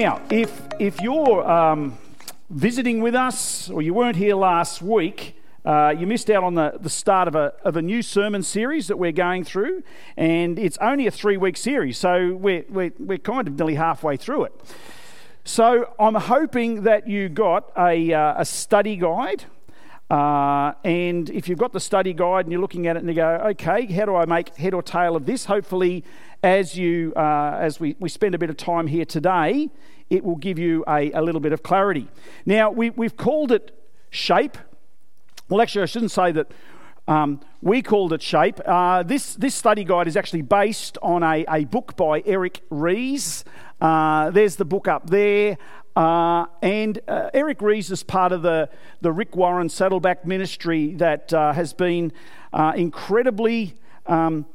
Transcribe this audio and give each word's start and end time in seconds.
Now, 0.00 0.22
if, 0.30 0.62
if 0.78 0.98
you're 1.02 1.46
um, 1.46 1.98
visiting 2.48 3.02
with 3.02 3.14
us 3.14 3.68
or 3.68 3.82
you 3.82 3.92
weren't 3.92 4.16
here 4.16 4.34
last 4.34 4.80
week, 4.80 5.36
uh, 5.62 5.94
you 5.94 6.06
missed 6.06 6.30
out 6.30 6.42
on 6.42 6.54
the, 6.54 6.72
the 6.80 6.88
start 6.88 7.28
of 7.28 7.34
a, 7.34 7.52
of 7.66 7.76
a 7.76 7.82
new 7.82 8.00
sermon 8.00 8.42
series 8.42 8.88
that 8.88 8.98
we're 8.98 9.12
going 9.12 9.44
through, 9.44 9.82
and 10.16 10.58
it's 10.58 10.78
only 10.78 11.06
a 11.06 11.10
three 11.10 11.36
week 11.36 11.58
series, 11.58 11.98
so 11.98 12.34
we're, 12.34 12.64
we're, 12.70 12.92
we're 12.98 13.18
kind 13.18 13.46
of 13.46 13.58
nearly 13.58 13.74
halfway 13.74 14.16
through 14.16 14.44
it. 14.44 14.54
So 15.44 15.92
I'm 16.00 16.14
hoping 16.14 16.84
that 16.84 17.06
you 17.06 17.28
got 17.28 17.70
a, 17.76 18.14
uh, 18.14 18.40
a 18.40 18.46
study 18.46 18.96
guide. 18.96 19.44
Uh, 20.10 20.72
and 20.82 21.30
if 21.30 21.48
you've 21.48 21.58
got 21.58 21.72
the 21.72 21.80
study 21.80 22.12
guide 22.12 22.44
and 22.44 22.52
you're 22.52 22.60
looking 22.60 22.88
at 22.88 22.96
it 22.96 22.98
and 22.98 23.08
you 23.08 23.14
go, 23.14 23.28
okay, 23.50 23.86
how 23.86 24.04
do 24.04 24.16
I 24.16 24.24
make 24.26 24.56
head 24.56 24.74
or 24.74 24.82
tail 24.82 25.14
of 25.14 25.24
this? 25.24 25.44
Hopefully, 25.44 26.04
as 26.42 26.76
you 26.76 27.12
uh, 27.14 27.56
as 27.60 27.78
we, 27.78 27.94
we 28.00 28.08
spend 28.08 28.34
a 28.34 28.38
bit 28.38 28.50
of 28.50 28.56
time 28.56 28.88
here 28.88 29.04
today, 29.04 29.70
it 30.08 30.24
will 30.24 30.36
give 30.36 30.58
you 30.58 30.84
a, 30.88 31.12
a 31.12 31.22
little 31.22 31.40
bit 31.40 31.52
of 31.52 31.62
clarity. 31.62 32.08
Now, 32.44 32.70
we, 32.70 32.90
we've 32.90 33.16
called 33.16 33.52
it 33.52 33.70
shape. 34.10 34.58
Well, 35.48 35.62
actually, 35.62 35.82
I 35.82 35.86
shouldn't 35.86 36.10
say 36.10 36.32
that 36.32 36.50
um, 37.06 37.40
we 37.62 37.80
called 37.80 38.12
it 38.12 38.22
shape. 38.22 38.60
Uh, 38.66 39.04
this, 39.04 39.34
this 39.34 39.54
study 39.54 39.84
guide 39.84 40.08
is 40.08 40.16
actually 40.16 40.42
based 40.42 40.98
on 41.02 41.22
a, 41.22 41.44
a 41.48 41.64
book 41.64 41.96
by 41.96 42.22
Eric 42.26 42.62
Rees. 42.70 43.44
Uh, 43.80 44.30
there's 44.30 44.56
the 44.56 44.64
book 44.64 44.88
up 44.88 45.10
there. 45.10 45.56
Uh, 45.96 46.46
and 46.62 47.00
uh, 47.08 47.30
Eric 47.34 47.60
Rees 47.60 47.90
is 47.90 48.02
part 48.02 48.32
of 48.32 48.42
the, 48.42 48.68
the 49.00 49.12
Rick 49.12 49.36
Warren 49.36 49.68
Saddleback 49.68 50.24
ministry 50.26 50.94
that 50.94 51.32
uh, 51.32 51.52
has 51.52 51.72
been 51.72 52.12
uh, 52.52 52.72
incredibly 52.76 53.74
um, 54.06 54.46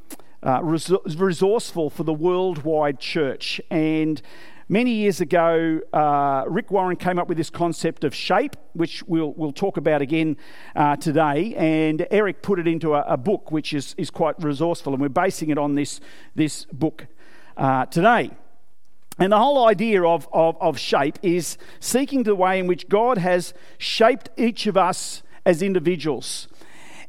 resourceful 0.42 1.90
for 1.90 2.04
the 2.04 2.14
worldwide 2.14 3.00
church. 3.00 3.60
And 3.70 4.22
Many 4.68 4.94
years 4.94 5.22
ago, 5.22 5.80
uh, 5.94 6.44
Rick 6.48 6.72
Warren 6.72 6.96
came 6.96 7.20
up 7.20 7.28
with 7.28 7.38
this 7.38 7.52
concept 7.52 8.04
of 8.04 8.16
shape, 8.16 8.56
which 8.74 9.04
we'll, 9.04 9.32
we'll 9.34 9.52
talk 9.52 9.78
about 9.78 10.02
again 10.02 10.38
uh, 10.76 10.96
today. 10.96 11.54
And 11.54 12.08
Eric 12.10 12.42
put 12.42 12.58
it 12.58 12.68
into 12.68 12.96
a, 12.96 13.02
a, 13.02 13.16
book 13.16 13.52
which 13.52 13.76
is, 13.76 13.94
is 13.96 14.10
quite 14.10 14.44
resourceful, 14.44 14.94
and 14.94 15.00
we're 15.00 15.10
basing 15.10 15.52
it 15.52 15.60
on 15.60 15.76
this, 15.76 16.00
this 16.34 16.66
book 16.72 17.06
uh, 17.58 17.86
today. 17.86 18.32
And 19.18 19.32
the 19.32 19.38
whole 19.38 19.66
idea 19.68 20.04
of, 20.04 20.28
of, 20.34 20.58
of 20.60 20.78
shape 20.78 21.18
is 21.22 21.58
seeking 21.80 22.24
the 22.24 22.36
way 22.36 22.60
in 22.60 22.68
which 22.68 22.90
God 22.90 23.18
has 23.18 23.54
shaped 23.78 24.30
each 24.38 24.68
of 24.68 24.76
us 24.76 25.24
as 25.46 25.62
individuals. 25.62 26.48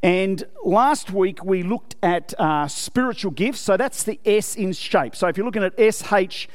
And 0.02 0.44
last 0.64 1.10
week 1.10 1.44
we 1.44 1.64
looked 1.64 1.96
at 2.02 2.32
uh, 2.38 2.68
spiritual 2.68 3.32
gifts. 3.32 3.60
So 3.60 3.76
that's 3.76 4.04
the 4.04 4.20
S 4.24 4.54
in 4.54 4.72
shape. 4.72 5.16
So 5.16 5.26
if 5.26 5.36
you're 5.36 5.46
looking 5.46 5.64
at 5.64 5.74
S, 5.78 6.12
H, 6.12 6.48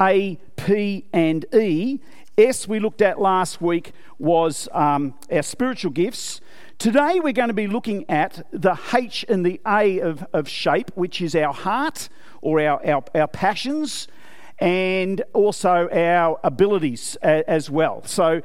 A, 0.00 0.38
P, 0.56 1.04
and 1.12 1.46
E, 1.54 2.00
S 2.36 2.66
we 2.66 2.80
looked 2.80 3.00
at 3.00 3.20
last 3.20 3.62
week 3.62 3.92
was 4.18 4.68
um, 4.72 5.14
our 5.30 5.42
spiritual 5.42 5.92
gifts. 5.92 6.40
Today 6.78 7.20
we're 7.20 7.32
going 7.32 7.48
to 7.48 7.54
be 7.54 7.68
looking 7.68 8.04
at 8.10 8.44
the 8.50 8.76
H 8.94 9.24
and 9.28 9.46
the 9.46 9.60
A 9.66 10.00
of, 10.00 10.26
of 10.32 10.48
shape, 10.48 10.90
which 10.96 11.22
is 11.22 11.36
our 11.36 11.54
heart 11.54 12.08
or 12.42 12.60
our, 12.60 12.84
our, 12.84 13.04
our 13.14 13.28
passions 13.28 14.08
and 14.58 15.22
also 15.32 15.88
our 15.90 16.40
abilities 16.42 17.16
as 17.22 17.70
well. 17.70 18.02
So 18.04 18.42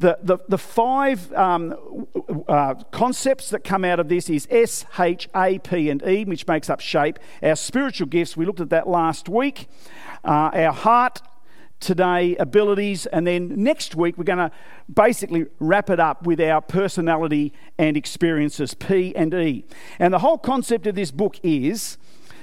the, 0.00 0.18
the, 0.22 0.38
the 0.48 0.56
five 0.56 1.30
um, 1.34 2.06
uh, 2.48 2.74
concepts 2.90 3.50
that 3.50 3.64
come 3.64 3.84
out 3.84 4.00
of 4.00 4.08
this 4.08 4.30
is 4.30 4.48
S, 4.50 4.86
H, 4.98 5.28
A, 5.36 5.58
P, 5.58 5.90
and 5.90 6.02
E, 6.06 6.24
which 6.24 6.46
makes 6.46 6.70
up 6.70 6.80
shape. 6.80 7.18
Our 7.42 7.56
spiritual 7.56 8.06
gifts, 8.06 8.34
we 8.34 8.46
looked 8.46 8.60
at 8.60 8.70
that 8.70 8.88
last 8.88 9.28
week. 9.28 9.68
Uh, 10.24 10.50
our 10.54 10.72
heart, 10.72 11.20
today, 11.80 12.36
abilities, 12.36 13.06
and 13.06 13.26
then 13.26 13.62
next 13.62 13.94
week 13.94 14.16
we're 14.16 14.24
going 14.24 14.38
to 14.38 14.50
basically 14.92 15.46
wrap 15.58 15.90
it 15.90 16.00
up 16.00 16.26
with 16.26 16.40
our 16.40 16.60
personality 16.60 17.52
and 17.78 17.96
experiences, 17.96 18.74
P 18.74 19.14
and 19.16 19.34
E. 19.34 19.64
And 19.98 20.14
the 20.14 20.18
whole 20.20 20.38
concept 20.38 20.86
of 20.86 20.94
this 20.94 21.10
book 21.10 21.38
is 21.42 21.98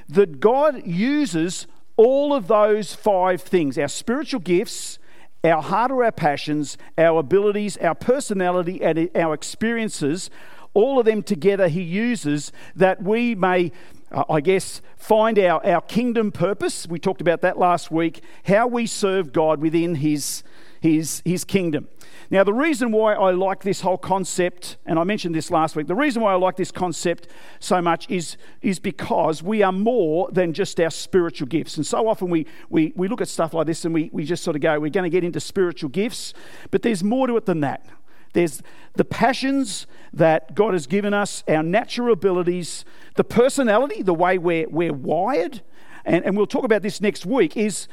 that 0.10 0.40
God 0.40 0.86
uses 0.86 1.68
all 1.98 2.34
of 2.34 2.48
those 2.48 2.94
five 2.94 3.42
things 3.42 3.78
our 3.78 3.88
spiritual 3.88 4.40
gifts, 4.40 5.00
our 5.44 5.62
heart 5.62 5.92
or 5.92 6.04
our 6.04 6.12
passions, 6.12 6.78
our 6.98 7.20
abilities, 7.20 7.78
our 7.78 7.96
personality, 7.96 8.82
and 8.82 9.10
our 9.16 9.34
experiences, 9.34 10.30
all 10.74 11.00
of 11.00 11.06
them 11.06 11.24
together 11.24 11.68
he 11.68 11.82
uses 11.82 12.52
that 12.76 13.02
we 13.02 13.34
may, 13.36 13.72
uh, 14.12 14.24
I 14.30 14.42
guess, 14.42 14.82
find 14.96 15.38
our, 15.40 15.66
our 15.66 15.82
kingdom 15.82 16.32
purpose. 16.32 16.88
We 16.88 17.00
talked 17.00 17.22
about 17.22 17.42
that 17.42 17.58
last 17.58 17.92
week, 17.92 18.22
how 18.46 18.68
we 18.68 18.86
serve 18.86 19.34
God 19.34 19.60
within 19.60 19.96
his, 19.96 20.44
his, 20.80 21.22
his 21.26 21.44
kingdom. 21.44 21.88
Now, 22.30 22.44
the 22.44 22.54
reason 22.54 22.92
why 22.92 23.14
I 23.14 23.32
like 23.32 23.64
this 23.64 23.82
whole 23.82 23.98
concept, 23.98 24.78
and 24.86 25.00
I 25.00 25.04
mentioned 25.06 25.34
this 25.34 25.50
last 25.50 25.76
week, 25.76 25.88
the 25.88 25.96
reason 25.96 26.22
why 26.22 26.34
I 26.34 26.36
like 26.36 26.58
this 26.58 26.72
concept 26.72 27.28
so 27.60 27.82
much 27.82 28.10
is, 28.10 28.36
is 28.62 28.80
because 28.80 29.42
we 29.42 29.64
are 29.64 29.72
more 29.72 30.30
than 30.32 30.52
just 30.52 30.80
our 30.80 30.90
spiritual 30.90 31.48
gifts. 31.48 31.78
And 31.78 31.86
so 31.86 32.08
often 32.08 32.30
we, 32.30 32.46
we, 32.70 32.92
we 32.96 33.08
look 33.08 33.22
at 33.22 33.30
stuff 33.30 33.54
like 33.54 33.68
this 33.68 33.86
and 33.86 33.94
we, 33.94 34.10
we 34.12 34.26
just 34.26 34.44
sort 34.44 34.56
of 34.58 34.62
go, 34.62 34.78
we're 34.80 34.90
going 34.90 35.04
to 35.04 35.10
get 35.10 35.24
into 35.24 35.40
spiritual 35.40 35.90
gifts, 35.90 36.34
but 36.70 36.82
there's 36.82 37.04
more 37.04 37.28
to 37.28 37.38
it 37.38 37.46
than 37.46 37.62
that. 37.62 37.86
There's 38.34 38.62
the 38.94 39.06
passions 39.06 39.88
that 40.14 40.54
God 40.54 40.74
has 40.74 40.86
given 40.86 41.14
us, 41.14 41.44
our 41.48 41.64
natural 41.64 42.12
abilities, 42.12 42.84
the 43.16 43.24
personality, 43.24 44.02
the 44.04 44.14
way 44.14 44.38
we're, 44.38 44.68
we're 44.70 44.94
wired. 44.94 45.62
And, 46.06 46.26
and 46.26 46.36
we'll 46.38 46.46
talk 46.46 46.64
about 46.64 46.82
this 46.82 47.02
next 47.02 47.26
week. 47.26 47.58
Is 47.58 47.88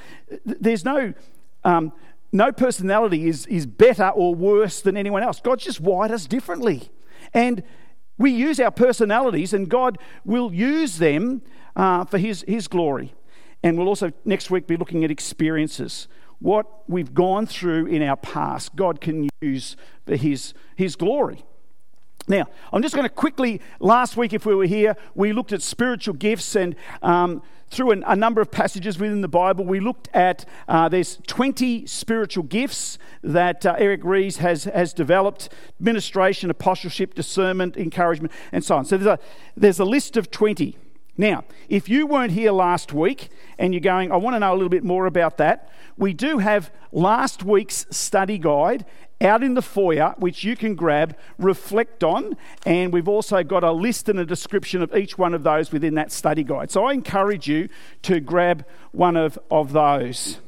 there's 0.44 0.84
no 0.84 1.14
um, 1.64 1.92
no 2.34 2.50
personality 2.50 3.28
is, 3.28 3.46
is 3.46 3.64
better 3.64 4.08
or 4.08 4.34
worse 4.34 4.80
than 4.82 4.96
anyone 4.96 5.22
else. 5.22 5.40
God's 5.40 5.64
just 5.64 5.80
wired 5.80 6.10
us 6.10 6.26
differently. 6.26 6.90
And 7.32 7.62
we 8.18 8.32
use 8.32 8.58
our 8.58 8.72
personalities, 8.72 9.54
and 9.54 9.68
God 9.68 9.98
will 10.24 10.52
use 10.52 10.98
them 10.98 11.42
uh, 11.76 12.04
for 12.04 12.18
his, 12.18 12.44
his 12.48 12.66
glory. 12.66 13.14
And 13.62 13.78
we'll 13.78 13.86
also 13.86 14.12
next 14.24 14.50
week 14.50 14.66
be 14.66 14.76
looking 14.76 15.04
at 15.04 15.12
experiences. 15.12 16.08
What 16.40 16.66
we've 16.88 17.14
gone 17.14 17.46
through 17.46 17.86
in 17.86 18.02
our 18.02 18.16
past, 18.16 18.74
God 18.74 19.00
can 19.00 19.28
use 19.40 19.76
for 20.04 20.16
His, 20.16 20.52
his 20.76 20.96
glory. 20.96 21.44
Now, 22.26 22.46
I'm 22.72 22.80
just 22.80 22.94
going 22.94 23.06
to 23.06 23.14
quickly, 23.14 23.60
last 23.80 24.16
week, 24.16 24.32
if 24.32 24.46
we 24.46 24.54
were 24.54 24.66
here, 24.66 24.96
we 25.14 25.32
looked 25.32 25.52
at 25.52 25.60
spiritual 25.60 26.14
gifts 26.14 26.56
and 26.56 26.74
um, 27.02 27.42
through 27.68 27.90
an, 27.90 28.04
a 28.06 28.16
number 28.16 28.40
of 28.40 28.50
passages 28.50 28.98
within 28.98 29.20
the 29.20 29.28
Bible, 29.28 29.64
we 29.64 29.80
looked 29.80 30.08
at 30.14 30.44
uh, 30.68 30.88
there's 30.88 31.18
20 31.26 31.86
spiritual 31.86 32.44
gifts 32.44 32.98
that 33.22 33.66
uh, 33.66 33.74
Eric 33.78 34.04
Rees 34.04 34.38
has, 34.38 34.64
has 34.64 34.94
developed 34.94 35.48
ministration, 35.78 36.50
apostleship, 36.50 37.14
discernment, 37.14 37.76
encouragement, 37.76 38.32
and 38.52 38.64
so 38.64 38.76
on. 38.76 38.84
So 38.84 38.96
there's 38.96 39.18
a, 39.18 39.18
there's 39.56 39.80
a 39.80 39.84
list 39.84 40.16
of 40.16 40.30
20. 40.30 40.78
Now, 41.16 41.44
if 41.68 41.88
you 41.88 42.06
weren't 42.06 42.32
here 42.32 42.52
last 42.52 42.92
week 42.92 43.28
and 43.58 43.72
you're 43.74 43.80
going, 43.80 44.10
I 44.10 44.16
want 44.16 44.34
to 44.34 44.40
know 44.40 44.52
a 44.52 44.54
little 44.54 44.68
bit 44.68 44.84
more 44.84 45.06
about 45.06 45.36
that, 45.38 45.70
we 45.96 46.12
do 46.12 46.38
have 46.38 46.72
last 46.90 47.44
week's 47.44 47.86
study 47.90 48.38
guide 48.38 48.84
out 49.24 49.42
in 49.42 49.54
the 49.54 49.62
foyer, 49.62 50.14
which 50.18 50.44
you 50.44 50.56
can 50.56 50.74
grab, 50.74 51.16
reflect 51.38 52.04
on, 52.04 52.36
and 52.66 52.92
we've 52.92 53.08
also 53.08 53.42
got 53.42 53.64
a 53.64 53.72
list 53.72 54.08
and 54.08 54.18
a 54.18 54.26
description 54.26 54.82
of 54.82 54.94
each 54.94 55.16
one 55.18 55.34
of 55.34 55.42
those 55.42 55.72
within 55.72 55.94
that 55.94 56.12
study 56.12 56.44
guide. 56.44 56.70
So 56.70 56.84
I 56.84 56.92
encourage 56.92 57.48
you 57.48 57.68
to 58.02 58.20
grab 58.20 58.64
one 58.92 59.16
of, 59.16 59.38
of 59.50 59.72
those. 59.72 60.38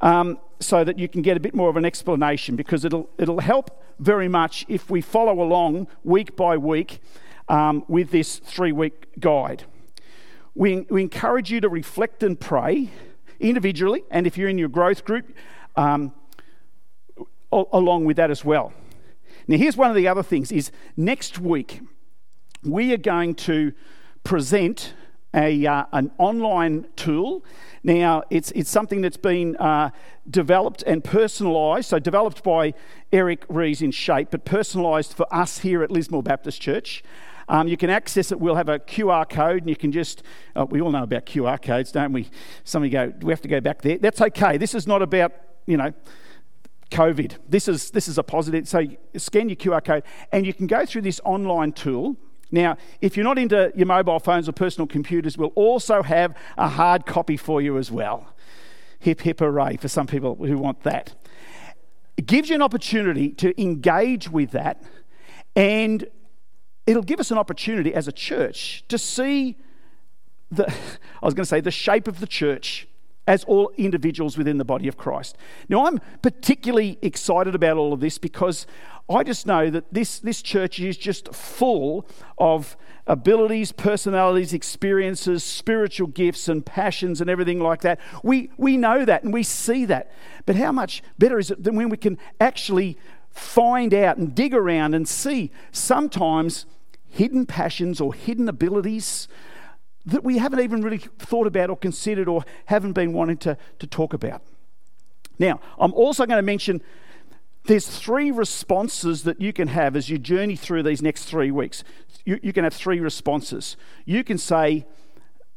Um, 0.00 0.38
so 0.60 0.84
that 0.84 0.98
you 0.98 1.08
can 1.08 1.22
get 1.22 1.36
a 1.36 1.40
bit 1.40 1.54
more 1.54 1.68
of 1.68 1.76
an 1.76 1.84
explanation 1.84 2.56
because 2.56 2.84
it'll, 2.84 3.08
it'll 3.18 3.40
help 3.40 3.82
very 3.98 4.28
much 4.28 4.64
if 4.68 4.90
we 4.90 5.00
follow 5.00 5.40
along 5.40 5.86
week 6.04 6.36
by 6.36 6.56
week 6.56 7.00
um, 7.48 7.84
with 7.88 8.10
this 8.10 8.38
three 8.38 8.72
week 8.72 9.06
guide. 9.18 9.64
We, 10.54 10.80
we 10.90 11.02
encourage 11.02 11.50
you 11.50 11.60
to 11.60 11.68
reflect 11.68 12.22
and 12.22 12.38
pray 12.38 12.90
individually, 13.38 14.02
and 14.10 14.26
if 14.26 14.36
you're 14.36 14.48
in 14.48 14.58
your 14.58 14.68
growth 14.68 15.04
group, 15.04 15.32
um, 15.76 16.12
along 17.52 18.04
with 18.04 18.16
that 18.16 18.30
as 18.30 18.44
well. 18.44 18.72
Now, 19.46 19.56
here's 19.56 19.76
one 19.76 19.90
of 19.90 19.96
the 19.96 20.08
other 20.08 20.22
things: 20.22 20.52
is 20.52 20.70
next 20.96 21.38
week 21.38 21.80
we 22.62 22.92
are 22.92 22.98
going 22.98 23.34
to 23.34 23.72
present 24.24 24.94
a, 25.34 25.66
uh, 25.66 25.84
an 25.92 26.10
online 26.18 26.86
tool. 26.96 27.44
Now, 27.82 28.22
it's, 28.30 28.50
it's 28.52 28.70
something 28.70 29.00
that's 29.00 29.16
been 29.16 29.56
uh, 29.56 29.90
developed 30.28 30.82
and 30.86 31.02
personalised, 31.04 31.84
so 31.84 31.98
developed 31.98 32.42
by 32.42 32.74
Eric 33.12 33.44
Rees 33.48 33.82
in 33.82 33.90
Shape, 33.90 34.28
but 34.30 34.44
personalised 34.44 35.14
for 35.14 35.32
us 35.32 35.58
here 35.58 35.82
at 35.82 35.90
Lismore 35.90 36.22
Baptist 36.22 36.60
Church. 36.60 37.02
Um, 37.48 37.68
you 37.68 37.76
can 37.76 37.88
access 37.88 38.30
it. 38.30 38.40
We'll 38.40 38.56
have 38.56 38.68
a 38.68 38.78
QR 38.78 39.28
code, 39.28 39.62
and 39.62 39.70
you 39.70 39.76
can 39.76 39.92
just, 39.92 40.22
uh, 40.54 40.66
we 40.68 40.80
all 40.80 40.90
know 40.90 41.04
about 41.04 41.24
QR 41.24 41.60
codes, 41.60 41.92
don't 41.92 42.12
we? 42.12 42.28
Somebody 42.64 42.90
go, 42.90 43.10
do 43.10 43.26
we 43.26 43.32
have 43.32 43.40
to 43.42 43.48
go 43.48 43.60
back 43.60 43.82
there? 43.82 43.98
That's 43.98 44.20
okay. 44.20 44.58
This 44.58 44.74
is 44.74 44.86
not 44.86 45.00
about, 45.00 45.32
you 45.66 45.76
know, 45.76 45.92
COVID. 46.90 47.36
This 47.48 47.68
is, 47.68 47.90
this 47.90 48.08
is 48.08 48.18
a 48.18 48.22
positive. 48.22 48.68
So 48.68 48.82
scan 49.16 49.48
your 49.48 49.56
QR 49.56 49.84
code, 49.84 50.04
and 50.32 50.46
you 50.46 50.54
can 50.54 50.66
go 50.66 50.86
through 50.86 51.02
this 51.02 51.20
online 51.24 51.72
tool. 51.72 52.16
Now, 52.50 52.76
if 53.00 53.16
you're 53.16 53.24
not 53.24 53.38
into 53.38 53.72
your 53.74 53.86
mobile 53.86 54.18
phones 54.20 54.48
or 54.48 54.52
personal 54.52 54.86
computers, 54.86 55.36
we'll 55.36 55.48
also 55.48 56.02
have 56.02 56.34
a 56.56 56.68
hard 56.68 57.04
copy 57.04 57.36
for 57.36 57.60
you 57.60 57.76
as 57.76 57.90
well. 57.90 58.34
hip 59.00 59.20
hip 59.20 59.40
hooray 59.40 59.76
for 59.76 59.88
some 59.88 60.06
people 60.06 60.34
who 60.34 60.58
want 60.58 60.82
that. 60.82 61.14
It 62.16 62.26
gives 62.26 62.48
you 62.48 62.56
an 62.56 62.62
opportunity 62.62 63.30
to 63.32 63.60
engage 63.60 64.28
with 64.30 64.50
that, 64.52 64.82
and 65.54 66.06
it'll 66.86 67.02
give 67.02 67.20
us 67.20 67.30
an 67.30 67.38
opportunity 67.38 67.94
as 67.94 68.08
a 68.08 68.12
church 68.12 68.82
to 68.88 68.98
see 68.98 69.56
the, 70.50 70.68
I 71.22 71.26
was 71.26 71.34
going 71.34 71.44
to 71.44 71.48
say, 71.48 71.60
the 71.60 71.70
shape 71.70 72.08
of 72.08 72.20
the 72.20 72.26
church 72.26 72.88
as 73.28 73.44
all 73.44 73.70
individuals 73.76 74.38
within 74.38 74.56
the 74.56 74.64
body 74.64 74.88
of 74.88 74.96
Christ. 74.96 75.36
Now, 75.68 75.86
I'm 75.86 76.00
particularly 76.22 76.98
excited 77.02 77.54
about 77.54 77.76
all 77.76 77.92
of 77.92 78.00
this 78.00 78.16
because 78.16 78.66
I 79.06 79.22
just 79.22 79.46
know 79.46 79.68
that 79.68 79.92
this, 79.92 80.18
this 80.18 80.40
church 80.40 80.80
is 80.80 80.96
just 80.96 81.34
full 81.34 82.08
of 82.38 82.74
abilities, 83.06 83.70
personalities, 83.70 84.54
experiences, 84.54 85.44
spiritual 85.44 86.08
gifts, 86.08 86.48
and 86.48 86.64
passions, 86.64 87.20
and 87.20 87.28
everything 87.28 87.60
like 87.60 87.82
that. 87.82 88.00
We, 88.22 88.50
we 88.56 88.78
know 88.78 89.04
that 89.04 89.24
and 89.24 89.32
we 89.32 89.42
see 89.42 89.84
that. 89.84 90.10
But 90.46 90.56
how 90.56 90.72
much 90.72 91.02
better 91.18 91.38
is 91.38 91.50
it 91.50 91.62
than 91.62 91.76
when 91.76 91.90
we 91.90 91.98
can 91.98 92.16
actually 92.40 92.96
find 93.30 93.92
out 93.92 94.16
and 94.16 94.34
dig 94.34 94.54
around 94.54 94.94
and 94.94 95.06
see 95.06 95.50
sometimes 95.70 96.64
hidden 97.06 97.44
passions 97.44 98.00
or 98.00 98.14
hidden 98.14 98.48
abilities 98.48 99.28
that 100.08 100.24
we 100.24 100.38
haven't 100.38 100.60
even 100.60 100.80
really 100.82 100.98
thought 100.98 101.46
about 101.46 101.68
or 101.70 101.76
considered 101.76 102.28
or 102.28 102.44
haven't 102.66 102.92
been 102.92 103.12
wanting 103.12 103.36
to, 103.36 103.56
to 103.78 103.86
talk 103.86 104.14
about. 104.14 104.42
Now, 105.38 105.60
I'm 105.78 105.92
also 105.92 106.24
going 106.24 106.38
to 106.38 106.42
mention 106.42 106.80
there's 107.66 107.86
three 107.86 108.30
responses 108.30 109.24
that 109.24 109.40
you 109.40 109.52
can 109.52 109.68
have 109.68 109.94
as 109.94 110.08
you 110.08 110.18
journey 110.18 110.56
through 110.56 110.82
these 110.82 111.02
next 111.02 111.24
three 111.24 111.50
weeks. 111.50 111.84
You, 112.24 112.40
you 112.42 112.52
can 112.52 112.64
have 112.64 112.72
three 112.72 113.00
responses. 113.00 113.76
You 114.06 114.24
can 114.24 114.38
say, 114.38 114.86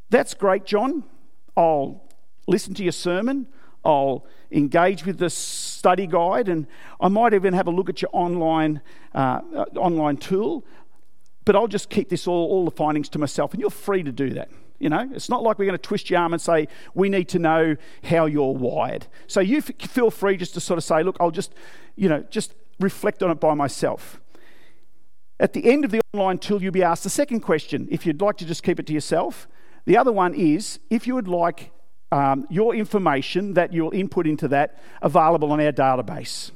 That's 0.10 0.34
great, 0.34 0.66
John. 0.66 1.06
I'll 1.56 2.04
listen 2.48 2.74
to 2.76 2.84
your 2.84 2.92
sermon. 2.92 3.48
I'll 3.86 4.26
engage 4.52 5.06
with 5.06 5.18
the 5.18 5.30
study 5.30 6.06
guide, 6.06 6.50
and 6.50 6.68
I 7.00 7.08
might 7.08 7.34
even 7.34 7.54
have 7.54 7.68
a 7.68 7.72
look 7.72 7.90
at 7.90 8.02
your 8.02 8.12
online, 8.12 8.82
uh, 9.16 9.42
uh 9.56 9.66
online 9.78 10.18
tool 10.18 10.66
but 11.46 11.56
I'll 11.56 11.68
just 11.68 11.90
keep 11.90 12.10
this 12.10 12.28
all, 12.28 12.50
all 12.50 12.66
the 12.66 12.72
findings 12.72 13.10
to 13.10 13.20
myself, 13.20 13.54
and 13.54 13.62
you're 13.62 13.70
free 13.70 14.04
to 14.04 14.12
do 14.12 14.32
that. 14.32 14.50
You 14.80 14.90
know, 14.90 15.08
it's 15.14 15.30
not 15.30 15.44
like 15.44 15.60
we're 15.60 15.66
going 15.66 15.78
to 15.78 15.88
twist 15.88 16.10
your 16.10 16.20
arm 16.20 16.34
and 16.34 16.42
say, 16.42 16.68
we 16.96 17.08
need 17.08 17.30
to 17.30 17.40
know 17.40 17.76
how 18.04 18.26
you're 18.26 18.56
wired. 18.56 19.06
So 19.28 19.40
you 19.40 19.58
f- 19.58 19.90
feel 19.90 20.10
free 20.10 20.38
just 20.38 20.56
to 20.56 20.60
sort 20.60 20.80
of 20.80 20.84
say, 20.84 21.04
look, 21.04 21.18
I'll 21.20 21.30
just, 21.30 21.54
you 21.96 22.10
know, 22.10 22.24
just 22.32 22.56
reflect 22.80 23.22
on 23.22 23.30
it 23.30 23.40
by 23.40 23.54
myself. 23.54 24.20
At 25.40 25.54
the 25.54 25.72
end 25.72 25.86
of 25.86 25.92
the 25.92 26.02
online 26.14 26.40
tool, 26.40 26.64
you'll 26.64 26.72
be 26.72 26.84
asked 26.84 27.04
the 27.04 27.12
second 27.12 27.42
question, 27.42 27.88
if 27.92 28.06
you'd 28.06 28.22
like 28.22 28.38
to 28.38 28.46
just 28.46 28.64
keep 28.64 28.80
it 28.80 28.88
to 28.88 28.94
yourself. 28.94 29.48
The 29.86 29.98
other 29.98 30.12
one 30.12 30.34
is, 30.34 30.80
if 30.90 31.06
you 31.06 31.14
would 31.14 31.28
like 31.28 31.72
um, 32.12 32.48
your 32.50 32.76
information 32.76 33.54
that 33.54 33.74
you'll 33.74 33.94
input 33.94 34.26
into 34.26 34.48
that 34.48 34.80
available 35.02 35.52
on 35.52 35.62
our 35.62 35.72
database. 35.72 36.52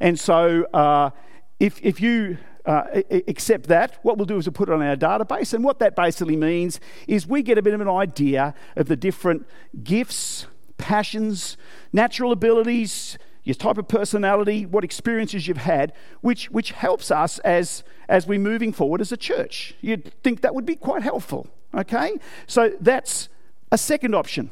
And 0.00 0.18
so 0.18 0.64
uh, 0.72 1.10
if, 1.58 1.80
if 1.82 2.00
you 2.00 2.38
uh, 2.66 2.84
accept 3.28 3.66
that, 3.68 3.98
what 4.02 4.16
we'll 4.16 4.26
do 4.26 4.38
is 4.38 4.46
we'll 4.46 4.52
put 4.54 4.68
it 4.68 4.72
on 4.72 4.82
our 4.82 4.96
database. 4.96 5.52
And 5.52 5.62
what 5.62 5.78
that 5.80 5.94
basically 5.94 6.36
means 6.36 6.80
is 7.06 7.26
we 7.26 7.42
get 7.42 7.58
a 7.58 7.62
bit 7.62 7.74
of 7.74 7.80
an 7.80 7.88
idea 7.88 8.54
of 8.76 8.88
the 8.88 8.96
different 8.96 9.46
gifts, 9.82 10.46
passions, 10.78 11.56
natural 11.92 12.32
abilities, 12.32 13.18
your 13.44 13.54
type 13.54 13.76
of 13.76 13.86
personality, 13.86 14.64
what 14.64 14.84
experiences 14.84 15.46
you've 15.46 15.58
had, 15.58 15.92
which, 16.22 16.50
which 16.50 16.72
helps 16.72 17.10
us 17.10 17.38
as, 17.40 17.84
as 18.08 18.26
we're 18.26 18.38
moving 18.38 18.72
forward 18.72 19.02
as 19.02 19.12
a 19.12 19.16
church. 19.16 19.74
You'd 19.82 20.12
think 20.22 20.40
that 20.40 20.54
would 20.54 20.64
be 20.64 20.76
quite 20.76 21.02
helpful, 21.02 21.46
okay? 21.74 22.18
So 22.46 22.72
that's 22.80 23.28
a 23.70 23.76
second 23.76 24.14
option. 24.14 24.50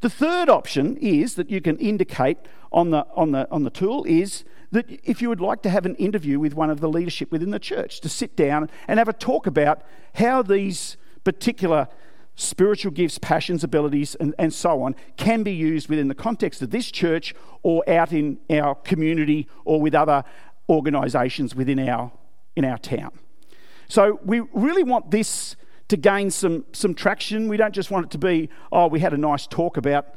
The 0.00 0.08
third 0.08 0.48
option 0.48 0.96
is 0.96 1.34
that 1.34 1.50
you 1.50 1.60
can 1.60 1.76
indicate 1.76 2.38
on 2.72 2.90
the, 2.90 3.06
on 3.14 3.32
the, 3.32 3.46
on 3.50 3.64
the 3.64 3.70
tool 3.70 4.04
is 4.04 4.44
that 4.72 4.86
if 5.02 5.20
you 5.20 5.28
would 5.28 5.40
like 5.40 5.62
to 5.62 5.70
have 5.70 5.86
an 5.86 5.96
interview 5.96 6.38
with 6.38 6.54
one 6.54 6.70
of 6.70 6.80
the 6.80 6.88
leadership 6.88 7.32
within 7.32 7.50
the 7.50 7.58
church, 7.58 8.00
to 8.00 8.08
sit 8.08 8.36
down 8.36 8.70
and 8.86 8.98
have 8.98 9.08
a 9.08 9.12
talk 9.12 9.46
about 9.46 9.82
how 10.14 10.42
these 10.42 10.96
particular 11.24 11.88
spiritual 12.36 12.92
gifts, 12.92 13.18
passions, 13.18 13.62
abilities, 13.62 14.14
and, 14.14 14.34
and 14.38 14.54
so 14.54 14.82
on 14.82 14.94
can 15.16 15.42
be 15.42 15.52
used 15.52 15.88
within 15.88 16.08
the 16.08 16.14
context 16.14 16.62
of 16.62 16.70
this 16.70 16.90
church 16.90 17.34
or 17.62 17.88
out 17.88 18.12
in 18.12 18.38
our 18.48 18.74
community 18.74 19.46
or 19.64 19.80
with 19.80 19.94
other 19.94 20.24
organisations 20.68 21.54
within 21.54 21.78
our, 21.88 22.10
in 22.56 22.64
our 22.64 22.78
town. 22.78 23.10
So 23.88 24.20
we 24.24 24.40
really 24.52 24.84
want 24.84 25.10
this 25.10 25.56
to 25.88 25.96
gain 25.96 26.30
some, 26.30 26.64
some 26.72 26.94
traction. 26.94 27.48
We 27.48 27.56
don't 27.56 27.74
just 27.74 27.90
want 27.90 28.06
it 28.06 28.10
to 28.12 28.18
be, 28.18 28.48
oh, 28.70 28.86
we 28.86 29.00
had 29.00 29.12
a 29.12 29.18
nice 29.18 29.46
talk 29.46 29.76
about 29.76 30.14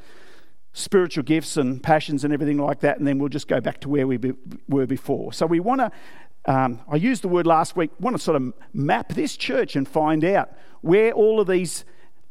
spiritual 0.74 1.24
gifts 1.24 1.56
and 1.56 1.82
passions 1.82 2.24
and 2.24 2.34
everything 2.34 2.58
like 2.58 2.80
that, 2.82 2.98
and 2.98 3.08
then 3.08 3.20
we'll 3.20 3.30
just 3.30 3.48
go 3.48 3.62
back 3.62 3.80
to 3.82 3.90
where 3.90 4.08
we 4.08 4.18
be, 4.18 4.34
were 4.68 4.88
before. 4.88 5.32
So 5.32 5.46
we 5.46 5.60
want 5.60 5.82
to, 5.82 5.92
um, 6.52 6.82
I 6.90 6.96
used 6.96 7.22
the 7.22 7.28
word 7.28 7.48
last 7.48 7.76
week, 7.76 7.92
want 8.00 8.16
to 8.16 8.22
sort 8.22 8.36
of 8.36 8.54
map 8.74 9.14
this 9.14 9.38
church 9.38 9.76
and 9.76 9.88
find 9.88 10.26
out 10.26 10.52
where 10.82 11.12
all 11.12 11.40
of 11.40 11.48
these 11.48 11.86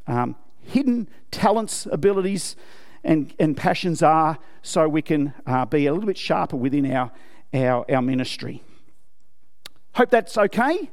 um, 0.07 0.37
hidden 0.61 1.09
talents, 1.31 1.87
abilities, 1.91 2.57
and, 3.05 3.33
and 3.39 3.57
passions 3.57 4.03
are 4.03 4.39
so 4.63 4.89
we 4.89 5.03
can 5.03 5.35
uh, 5.47 5.65
be 5.65 5.87
a 5.87 5.93
little 5.93 6.07
bit 6.07 6.19
sharper 6.19 6.57
within 6.57 6.91
our, 6.93 7.11
our, 7.55 7.85
our 7.91 8.03
ministry. 8.03 8.63
Hope 9.95 10.11
that's 10.11 10.37
okay. 10.37 10.91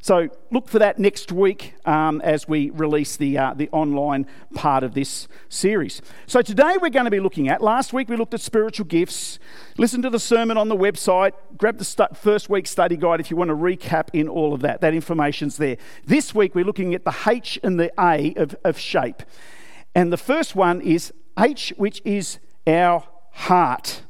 So 0.00 0.28
look 0.52 0.68
for 0.68 0.78
that 0.78 1.00
next 1.00 1.32
week 1.32 1.74
um, 1.84 2.20
as 2.20 2.46
we 2.46 2.70
release 2.70 3.16
the, 3.16 3.36
uh, 3.38 3.54
the 3.54 3.68
online 3.72 4.26
part 4.54 4.84
of 4.84 4.94
this 4.94 5.26
series. 5.48 6.00
So 6.26 6.42
today 6.42 6.76
we're 6.80 6.90
going 6.90 7.06
to 7.06 7.10
be 7.10 7.18
looking 7.18 7.48
at, 7.48 7.60
last 7.60 7.92
week 7.92 8.08
we 8.08 8.16
looked 8.16 8.32
at 8.32 8.40
spiritual 8.40 8.86
gifts. 8.86 9.40
Listen 9.78 10.02
to 10.02 10.10
the 10.10 10.20
sermon 10.20 10.56
on 10.56 10.68
the 10.68 10.76
website. 10.76 11.32
Grab 11.56 11.78
the 11.78 11.84
st- 11.84 12.16
first 12.16 12.48
week 12.48 12.68
study 12.68 12.96
guide 12.96 13.18
if 13.18 13.32
you 13.32 13.36
want 13.36 13.48
to 13.48 13.56
recap 13.56 14.08
in 14.12 14.28
all 14.28 14.54
of 14.54 14.60
that. 14.60 14.80
That 14.80 14.94
information's 14.94 15.56
there. 15.56 15.76
This 16.04 16.32
week 16.32 16.54
we're 16.54 16.64
looking 16.64 16.94
at 16.94 17.04
the 17.04 17.14
H 17.26 17.58
and 17.64 17.80
the 17.80 17.92
A 17.98 18.32
of, 18.34 18.54
of 18.64 18.78
shape. 18.78 19.22
And 19.94 20.12
the 20.12 20.16
first 20.16 20.54
one 20.54 20.80
is 20.82 21.12
H, 21.36 21.72
which 21.76 22.00
is 22.04 22.38
our 22.66 23.02
heart. 23.32 24.02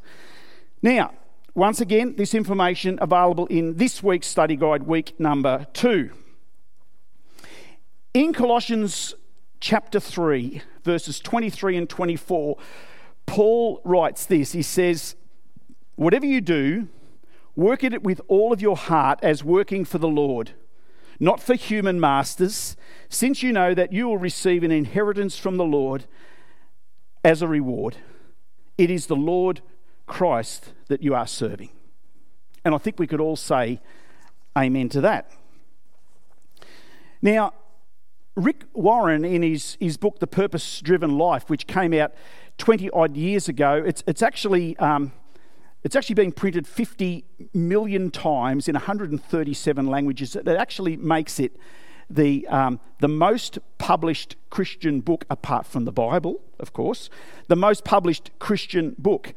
Now, 0.82 1.14
once 1.56 1.80
again, 1.80 2.14
this 2.16 2.34
information 2.34 2.98
available 3.00 3.46
in 3.46 3.78
this 3.78 4.02
week's 4.02 4.26
study 4.26 4.56
guide, 4.56 4.82
week 4.82 5.18
number 5.18 5.66
two. 5.72 6.10
In 8.12 8.34
Colossians 8.34 9.14
chapter 9.58 9.98
3, 9.98 10.60
verses 10.84 11.18
23 11.18 11.78
and 11.78 11.88
24, 11.88 12.58
Paul 13.24 13.80
writes 13.84 14.26
this. 14.26 14.52
He 14.52 14.60
says, 14.60 15.16
Whatever 15.94 16.26
you 16.26 16.42
do, 16.42 16.88
work 17.54 17.82
at 17.82 17.94
it 17.94 18.02
with 18.02 18.20
all 18.28 18.52
of 18.52 18.60
your 18.60 18.76
heart 18.76 19.18
as 19.22 19.42
working 19.42 19.86
for 19.86 19.96
the 19.96 20.08
Lord, 20.08 20.52
not 21.18 21.40
for 21.40 21.54
human 21.54 21.98
masters, 21.98 22.76
since 23.08 23.42
you 23.42 23.50
know 23.50 23.72
that 23.72 23.94
you 23.94 24.06
will 24.08 24.18
receive 24.18 24.62
an 24.62 24.70
inheritance 24.70 25.38
from 25.38 25.56
the 25.56 25.64
Lord 25.64 26.04
as 27.24 27.40
a 27.40 27.48
reward. 27.48 27.96
It 28.76 28.90
is 28.90 29.06
the 29.06 29.16
Lord 29.16 29.62
Christ 30.06 30.72
that 30.88 31.02
you 31.02 31.14
are 31.14 31.26
serving. 31.26 31.70
And 32.64 32.74
I 32.74 32.78
think 32.78 32.98
we 32.98 33.06
could 33.06 33.20
all 33.20 33.36
say 33.36 33.80
amen 34.56 34.88
to 34.90 35.00
that. 35.02 35.30
Now, 37.22 37.52
Rick 38.34 38.64
Warren, 38.74 39.24
in 39.24 39.42
his, 39.42 39.76
his 39.80 39.96
book, 39.96 40.18
The 40.18 40.26
Purpose 40.26 40.80
Driven 40.80 41.16
Life, 41.16 41.48
which 41.48 41.66
came 41.66 41.94
out 41.94 42.12
20 42.58 42.90
odd 42.90 43.16
years 43.16 43.48
ago, 43.48 43.82
it's, 43.84 44.02
it's 44.06 44.22
actually. 44.22 44.76
Um, 44.78 45.12
it's 45.84 45.94
actually 45.94 46.16
been 46.16 46.32
printed 46.32 46.66
50 46.66 47.24
million 47.54 48.10
times 48.10 48.66
in 48.66 48.74
137 48.74 49.86
languages. 49.86 50.32
That 50.32 50.56
actually 50.56 50.96
makes 50.96 51.38
it 51.38 51.56
the, 52.10 52.44
um, 52.48 52.80
the 52.98 53.06
most 53.06 53.60
published 53.78 54.34
Christian 54.50 55.00
book, 55.00 55.24
apart 55.30 55.64
from 55.64 55.84
the 55.84 55.92
Bible, 55.92 56.40
of 56.58 56.72
course, 56.72 57.08
the 57.46 57.54
most 57.54 57.84
published 57.84 58.32
Christian 58.40 58.96
book 58.98 59.34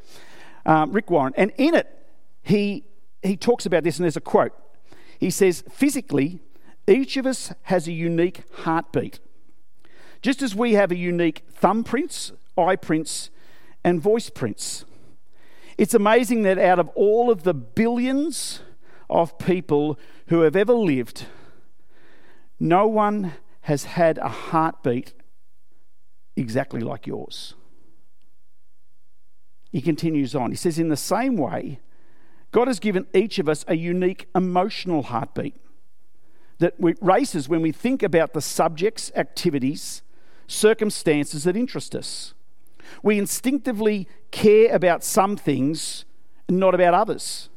um, 0.65 0.91
Rick 0.91 1.09
Warren. 1.09 1.33
And 1.37 1.51
in 1.57 1.75
it, 1.75 1.87
he, 2.41 2.85
he 3.21 3.37
talks 3.37 3.65
about 3.65 3.83
this, 3.83 3.97
and 3.97 4.03
there's 4.03 4.17
a 4.17 4.21
quote. 4.21 4.53
He 5.19 5.29
says, 5.29 5.63
Physically, 5.71 6.39
each 6.87 7.17
of 7.17 7.25
us 7.25 7.53
has 7.63 7.87
a 7.87 7.91
unique 7.91 8.43
heartbeat. 8.53 9.19
Just 10.21 10.41
as 10.41 10.55
we 10.55 10.73
have 10.73 10.91
a 10.91 10.97
unique 10.97 11.43
thumbprints, 11.53 12.31
eye 12.57 12.75
prints, 12.75 13.29
and 13.83 14.01
voice 14.01 14.29
prints. 14.29 14.85
It's 15.77 15.93
amazing 15.93 16.41
that 16.43 16.57
out 16.57 16.79
of 16.79 16.89
all 16.89 17.31
of 17.31 17.43
the 17.43 17.53
billions 17.53 18.61
of 19.09 19.37
people 19.37 19.97
who 20.27 20.41
have 20.41 20.55
ever 20.55 20.73
lived, 20.73 21.25
no 22.59 22.85
one 22.85 23.33
has 23.61 23.85
had 23.85 24.17
a 24.17 24.27
heartbeat 24.27 25.13
exactly 26.35 26.81
like 26.81 27.07
yours. 27.07 27.53
He 29.71 29.81
continues 29.81 30.35
on. 30.35 30.51
He 30.51 30.57
says, 30.57 30.79
In 30.79 30.89
the 30.89 30.97
same 30.97 31.37
way, 31.37 31.79
God 32.51 32.67
has 32.67 32.79
given 32.79 33.07
each 33.13 33.39
of 33.39 33.47
us 33.47 33.63
a 33.67 33.75
unique 33.75 34.27
emotional 34.35 35.03
heartbeat 35.03 35.55
that 36.57 36.73
races 37.01 37.47
when 37.47 37.61
we 37.61 37.71
think 37.71 38.03
about 38.03 38.33
the 38.33 38.41
subjects, 38.41 39.11
activities, 39.15 40.01
circumstances 40.47 41.43
that 41.45 41.55
interest 41.55 41.95
us. 41.95 42.33
We 43.03 43.17
instinctively 43.17 44.07
care 44.31 44.73
about 44.73 45.03
some 45.03 45.37
things 45.37 46.05
and 46.47 46.59
not 46.59 46.73
about 46.73 46.93
others. 46.93 47.49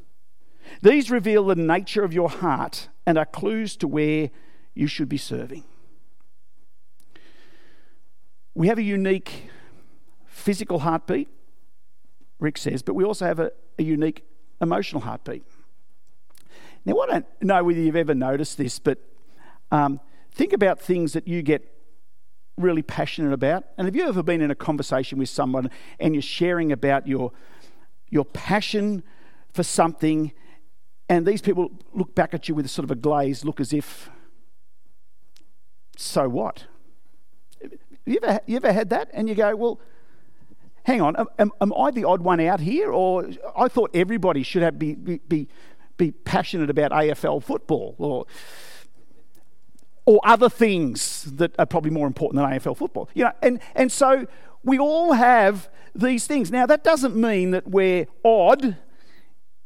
These 0.83 1.11
reveal 1.11 1.47
the 1.47 1.57
nature 1.57 2.04
of 2.04 2.12
your 2.12 2.28
heart 2.28 2.88
and 3.07 3.19
are 3.19 3.26
clues 3.26 3.76
to 3.76 3.88
where 3.88 4.31
you 4.75 4.87
should 4.87 5.09
be 5.09 5.19
serving. 5.19 5.64
We 8.54 8.69
have 8.69 8.78
a 8.78 8.83
unique 8.83 9.50
physical 10.26 10.81
heartbeat, 10.81 11.28
Rick 12.42 12.58
says, 12.58 12.82
but 12.82 12.94
we 12.94 13.04
also 13.04 13.25
have 13.25 13.38
a, 13.38 13.52
a 13.78 13.82
unique 13.82 14.25
emotional 14.61 15.00
heartbeat. 15.00 15.44
Now, 16.84 16.99
I 16.99 17.06
don't 17.06 17.26
know 17.40 17.62
whether 17.62 17.78
you've 17.78 17.96
ever 17.96 18.14
noticed 18.14 18.58
this, 18.58 18.80
but 18.80 18.99
um, 19.70 20.00
think 20.32 20.52
about 20.52 20.80
things 20.80 21.12
that 21.12 21.28
you 21.28 21.42
get 21.42 21.68
really 22.58 22.82
passionate 22.82 23.32
about. 23.32 23.64
And 23.78 23.87
have 23.87 23.94
you 23.94 24.06
ever 24.08 24.22
been 24.22 24.40
in 24.40 24.50
a 24.50 24.56
conversation 24.56 25.18
with 25.18 25.28
someone 25.28 25.70
and 26.00 26.14
you're 26.14 26.22
sharing 26.22 26.72
about 26.72 27.06
your, 27.06 27.30
your 28.11 28.25
passion 28.25 29.04
for 29.52 29.62
something, 29.62 30.32
and 31.08 31.25
these 31.25 31.40
people 31.40 31.70
look 31.94 32.14
back 32.14 32.34
at 32.34 32.49
you 32.49 32.54
with 32.54 32.66
a 32.66 32.68
sort 32.68 32.84
of 32.84 32.90
a 32.90 32.96
glazed 32.96 33.44
look 33.44 33.61
as 33.61 33.72
if, 33.72 34.11
so 35.96 36.28
what? 36.28 36.64
You 38.04 38.18
ever, 38.22 38.40
you 38.46 38.56
ever 38.56 38.72
had 38.72 38.90
that? 38.90 39.11
And 39.12 39.28
you 39.28 39.37
go, 39.37 39.54
well, 39.54 39.80
hang 40.85 41.01
on, 41.01 41.17
am, 41.39 41.53
am 41.61 41.73
I 41.75 41.91
the 41.91 42.05
odd 42.05 42.23
one 42.23 42.41
out 42.41 42.61
here? 42.61 42.93
Or 42.93 43.29
I 43.57 43.69
thought 43.69 43.91
everybody 43.95 44.43
should 44.43 44.62
have, 44.62 44.79
be, 44.79 44.95
be, 44.95 45.49
be 45.97 46.11
passionate 46.11 46.71
about 46.71 46.91
AFL 46.91 47.43
football 47.43 47.95
or, 47.99 48.27
or 50.07 50.21
other 50.25 50.49
things 50.49 51.25
that 51.37 51.55
are 51.59 51.67
probably 51.67 51.91
more 51.91 52.07
important 52.07 52.43
than 52.43 52.59
AFL 52.59 52.77
football. 52.77 53.09
You 53.15 53.25
know, 53.25 53.33
and, 53.43 53.61
and 53.75 53.93
so 53.93 54.27
we 54.65 54.79
all 54.79 55.12
have 55.12 55.69
these 55.95 56.27
things. 56.27 56.51
Now, 56.51 56.67
that 56.67 56.83
doesn't 56.83 57.15
mean 57.15 57.53
that 57.53 57.69
we're 57.69 58.07
odd. 58.25 58.77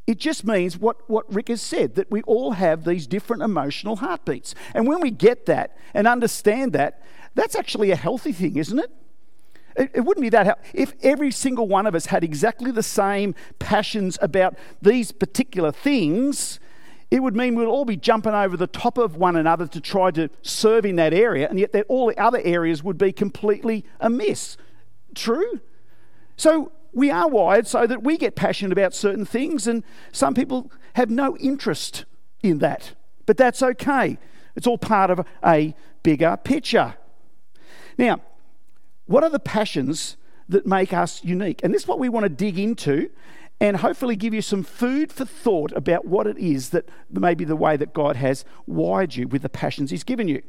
It 0.06 0.18
just 0.18 0.44
means 0.44 0.78
what, 0.78 1.08
what 1.08 1.32
Rick 1.32 1.48
has 1.48 1.62
said 1.62 1.94
that 1.94 2.10
we 2.10 2.22
all 2.22 2.52
have 2.52 2.84
these 2.84 3.06
different 3.06 3.42
emotional 3.42 3.96
heartbeats. 3.96 4.54
And 4.74 4.86
when 4.86 5.00
we 5.00 5.10
get 5.10 5.46
that 5.46 5.76
and 5.94 6.06
understand 6.06 6.72
that, 6.74 7.02
that's 7.34 7.56
actually 7.56 7.90
a 7.90 7.96
healthy 7.96 8.32
thing, 8.32 8.56
isn't 8.56 8.78
it? 8.78 8.90
It, 9.76 9.90
it 9.94 10.00
wouldn't 10.00 10.22
be 10.22 10.30
that 10.30 10.46
helpful. 10.46 10.66
If 10.72 10.94
every 11.02 11.30
single 11.30 11.68
one 11.68 11.86
of 11.86 11.94
us 11.94 12.06
had 12.06 12.24
exactly 12.24 12.70
the 12.70 12.82
same 12.82 13.34
passions 13.58 14.18
about 14.20 14.56
these 14.80 15.12
particular 15.12 15.72
things, 15.72 16.58
it 17.10 17.22
would 17.22 17.36
mean 17.36 17.54
we'd 17.54 17.66
all 17.66 17.84
be 17.84 17.96
jumping 17.96 18.34
over 18.34 18.56
the 18.56 18.66
top 18.66 18.98
of 18.98 19.16
one 19.16 19.36
another 19.36 19.66
to 19.68 19.80
try 19.80 20.10
to 20.12 20.28
serve 20.42 20.84
in 20.84 20.96
that 20.96 21.14
area, 21.14 21.48
and 21.48 21.58
yet 21.60 21.74
all 21.88 22.06
the 22.06 22.18
other 22.18 22.40
areas 22.42 22.82
would 22.82 22.98
be 22.98 23.12
completely 23.12 23.84
amiss. 24.00 24.56
True? 25.14 25.60
So 26.36 26.72
we 26.92 27.10
are 27.10 27.28
wired 27.28 27.66
so 27.66 27.86
that 27.86 28.02
we 28.02 28.16
get 28.16 28.34
passionate 28.34 28.72
about 28.72 28.94
certain 28.94 29.24
things, 29.24 29.66
and 29.66 29.84
some 30.12 30.34
people 30.34 30.72
have 30.94 31.10
no 31.10 31.36
interest 31.36 32.04
in 32.42 32.58
that. 32.58 32.94
But 33.26 33.36
that's 33.36 33.62
okay. 33.62 34.18
It's 34.56 34.66
all 34.66 34.78
part 34.78 35.10
of 35.10 35.24
a 35.44 35.74
bigger 36.02 36.36
picture. 36.42 36.94
Now, 37.98 38.20
what 39.06 39.24
are 39.24 39.30
the 39.30 39.38
passions 39.38 40.16
that 40.48 40.66
make 40.66 40.92
us 40.92 41.24
unique? 41.24 41.60
And 41.62 41.72
this 41.72 41.82
is 41.82 41.88
what 41.88 41.98
we 41.98 42.08
want 42.08 42.24
to 42.24 42.30
dig 42.30 42.58
into 42.58 43.10
and 43.60 43.78
hopefully 43.78 44.16
give 44.16 44.34
you 44.34 44.42
some 44.42 44.62
food 44.62 45.10
for 45.10 45.24
thought 45.24 45.72
about 45.72 46.04
what 46.04 46.26
it 46.26 46.36
is 46.36 46.70
that 46.70 46.88
maybe 47.10 47.44
the 47.44 47.56
way 47.56 47.76
that 47.76 47.94
God 47.94 48.16
has 48.16 48.44
wired 48.66 49.16
you 49.16 49.26
with 49.26 49.42
the 49.42 49.48
passions 49.48 49.90
He's 49.90 50.04
given 50.04 50.28
you. 50.28 50.42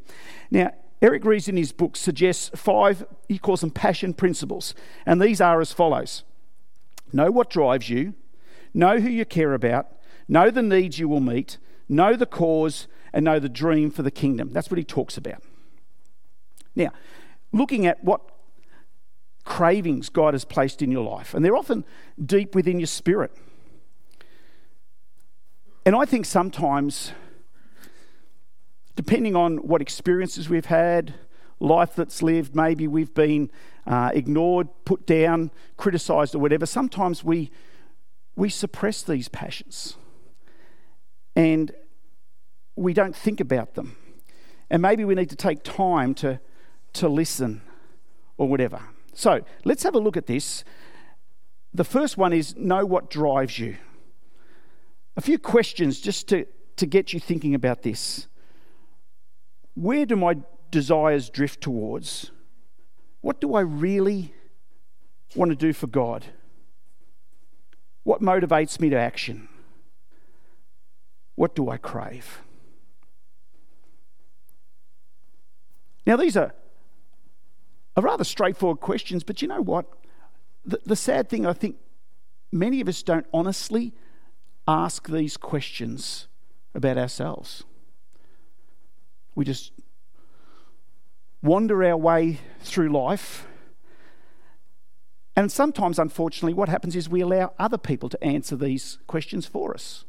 Now, 0.52 0.74
Eric 1.02 1.26
Rees 1.26 1.48
in 1.48 1.58
his 1.58 1.72
book 1.72 1.96
suggests 1.96 2.50
five, 2.56 3.06
he 3.30 3.38
calls 3.38 3.62
them 3.62 3.70
passion 3.70 4.14
principles, 4.14 4.74
and 5.06 5.22
these 5.22 5.40
are 5.40 5.62
as 5.62 5.72
follows 5.72 6.24
Know 7.14 7.32
what 7.32 7.50
drives 7.50 7.90
you, 7.90 8.16
know 8.74 9.00
who 9.00 9.10
you 9.10 9.24
care 9.24 9.54
about, 9.54 9.88
know 10.28 10.50
the 10.50 10.64
needs 10.64 11.00
you 11.00 11.08
will 11.08 11.22
meet, 11.22 11.58
know 11.88 12.16
the 12.16 12.26
cause, 12.26 12.88
and 13.14 13.24
know 13.24 13.40
the 13.40 13.48
dream 13.48 13.92
for 13.92 14.02
the 14.02 14.12
kingdom. 14.12 14.52
That's 14.52 14.70
what 14.70 14.78
he 14.78 14.84
talks 14.84 15.18
about. 15.18 15.42
Now, 16.76 16.90
looking 17.54 17.86
at 17.86 18.04
what 18.04 18.22
cravings 19.48 20.10
God 20.10 20.34
has 20.34 20.44
placed 20.44 20.82
in 20.82 20.92
your 20.92 21.04
life, 21.04 21.34
and 21.34 21.44
they're 21.44 21.56
often 21.56 21.86
deep 22.24 22.54
within 22.54 22.80
your 22.80 22.88
spirit. 22.88 23.32
And 25.86 25.96
I 25.96 26.04
think 26.04 26.25
sometimes, 26.25 27.13
depending 28.96 29.38
on 29.38 29.58
what 29.58 29.82
experiences 29.82 30.50
we've 30.50 30.66
had, 30.66 31.13
life 31.62 31.96
that's 31.96 32.22
lived, 32.22 32.56
maybe 32.56 32.88
we've 32.88 33.13
been 33.13 33.50
uh, 33.88 34.12
ignored, 34.13 34.68
put 34.84 35.08
down, 35.08 35.50
criticised, 35.77 36.36
or 36.36 36.39
whatever, 36.39 36.66
sometimes 36.66 37.24
we, 37.24 37.50
we 38.36 38.50
suppress 38.50 39.01
these 39.01 39.30
passions 39.30 39.96
and 41.38 41.72
we 42.75 42.94
don't 42.94 43.16
think 43.16 43.39
about 43.39 43.75
them. 43.75 43.96
And 44.70 44.82
maybe 44.82 45.06
we 45.06 45.16
need 45.16 45.30
to 45.30 45.38
take 45.38 45.63
time 45.63 46.13
to, 46.16 46.42
to 46.94 47.08
listen 47.08 47.62
or 48.38 48.50
whatever. 48.50 48.82
So 49.18 49.42
let's 49.66 49.82
have 49.82 49.96
a 49.96 50.00
look 50.00 50.16
at 50.16 50.28
this. 50.28 50.64
The 51.74 51.84
first 51.84 52.20
one 52.20 52.34
is 52.34 52.56
know 52.56 52.86
what 52.86 53.10
drives 53.10 53.58
you. 53.58 53.78
A 55.16 55.22
few 55.22 55.40
questions 55.40 56.00
just 56.00 56.28
to, 56.30 56.46
to 56.76 56.86
get 56.86 57.14
you 57.14 57.20
thinking 57.20 57.56
about 57.56 57.82
this. 57.82 58.28
Where 59.74 60.06
do 60.06 60.16
my 60.16 60.36
desires 60.70 61.32
drift 61.32 61.62
towards? 61.62 62.30
What 63.22 63.42
do 63.42 63.56
I 63.56 63.62
really 63.62 64.36
want 65.36 65.50
to 65.50 65.56
do 65.56 65.74
for 65.74 65.88
God? 65.88 66.24
What 68.04 68.22
motivates 68.22 68.80
me 68.80 68.92
to 68.92 69.00
action? 69.00 69.50
What 71.34 71.56
do 71.56 71.72
I 71.72 71.78
crave? 71.78 72.44
Now, 76.06 76.18
these 76.18 76.38
are 76.38 76.54
are 77.98 78.04
rather 78.04 78.24
straightforward 78.24 78.80
questions, 78.80 79.24
but 79.24 79.42
you 79.42 79.48
know 79.48 79.62
what? 79.62 79.88
The, 80.63 80.80
the 80.86 80.96
sad 80.96 81.30
thing, 81.30 81.46
I 81.46 81.54
think 81.54 81.77
many 82.51 82.80
of 82.80 82.88
us 82.88 83.01
don't 83.01 83.25
honestly 83.34 83.94
ask 84.68 85.10
these 85.10 85.36
questions 85.36 86.27
about 86.75 86.98
ourselves. 86.98 87.63
We 89.34 89.46
just 89.46 89.72
wander 91.42 91.84
our 91.84 91.98
way 91.98 92.39
through 92.62 92.89
life. 92.89 93.48
And 95.36 95.51
sometimes, 95.51 95.98
unfortunately, 95.98 96.54
what 96.54 96.70
happens 96.70 96.96
is 96.96 97.10
we 97.10 97.22
allow 97.22 97.54
other 97.58 97.77
people 97.77 98.10
to 98.10 98.24
answer 98.24 98.56
these 98.56 99.00
questions 99.08 99.46
for 99.46 99.74
us. 99.74 100.06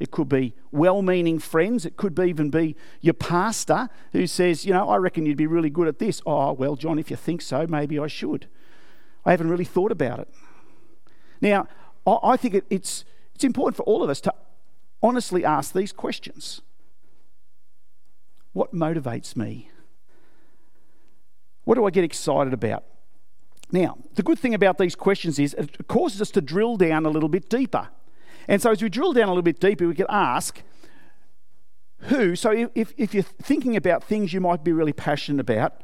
It 0.00 0.10
could 0.10 0.30
be 0.30 0.54
well 0.72 1.02
meaning 1.02 1.38
friends. 1.38 1.84
It 1.84 1.98
could 1.98 2.18
even 2.18 2.48
be 2.48 2.74
your 3.02 3.14
pastor 3.14 3.90
who 4.12 4.26
says, 4.26 4.64
You 4.64 4.72
know, 4.72 4.88
I 4.88 4.96
reckon 4.96 5.26
you'd 5.26 5.36
be 5.36 5.46
really 5.46 5.68
good 5.68 5.86
at 5.86 5.98
this. 5.98 6.22
Oh, 6.24 6.52
well, 6.52 6.74
John, 6.74 6.98
if 6.98 7.10
you 7.10 7.16
think 7.16 7.42
so, 7.42 7.66
maybe 7.66 7.98
I 7.98 8.06
should. 8.06 8.48
I 9.26 9.32
haven't 9.32 9.50
really 9.50 9.66
thought 9.66 9.92
about 9.92 10.18
it. 10.18 10.28
Now, 11.42 11.68
I 12.06 12.38
think 12.38 12.64
it's, 12.70 13.04
it's 13.34 13.44
important 13.44 13.76
for 13.76 13.82
all 13.82 14.02
of 14.02 14.08
us 14.08 14.22
to 14.22 14.34
honestly 15.02 15.44
ask 15.44 15.74
these 15.74 15.92
questions 15.92 16.62
What 18.54 18.74
motivates 18.74 19.36
me? 19.36 19.70
What 21.64 21.74
do 21.74 21.84
I 21.84 21.90
get 21.90 22.04
excited 22.04 22.54
about? 22.54 22.84
Now, 23.70 23.98
the 24.14 24.22
good 24.22 24.38
thing 24.38 24.54
about 24.54 24.78
these 24.78 24.94
questions 24.94 25.38
is 25.38 25.54
it 25.54 25.86
causes 25.86 26.22
us 26.22 26.30
to 26.32 26.40
drill 26.40 26.78
down 26.78 27.04
a 27.04 27.10
little 27.10 27.28
bit 27.28 27.50
deeper. 27.50 27.90
And 28.48 28.60
so 28.60 28.70
as 28.70 28.82
we 28.82 28.88
drill 28.88 29.12
down 29.12 29.24
a 29.24 29.32
little 29.32 29.42
bit 29.42 29.60
deeper, 29.60 29.86
we 29.86 29.94
can 29.94 30.06
ask 30.08 30.62
who, 32.04 32.34
so 32.34 32.68
if, 32.74 32.92
if 32.96 33.12
you're 33.12 33.22
thinking 33.22 33.76
about 33.76 34.02
things 34.02 34.32
you 34.32 34.40
might 34.40 34.64
be 34.64 34.72
really 34.72 34.92
passionate 34.92 35.40
about, 35.40 35.82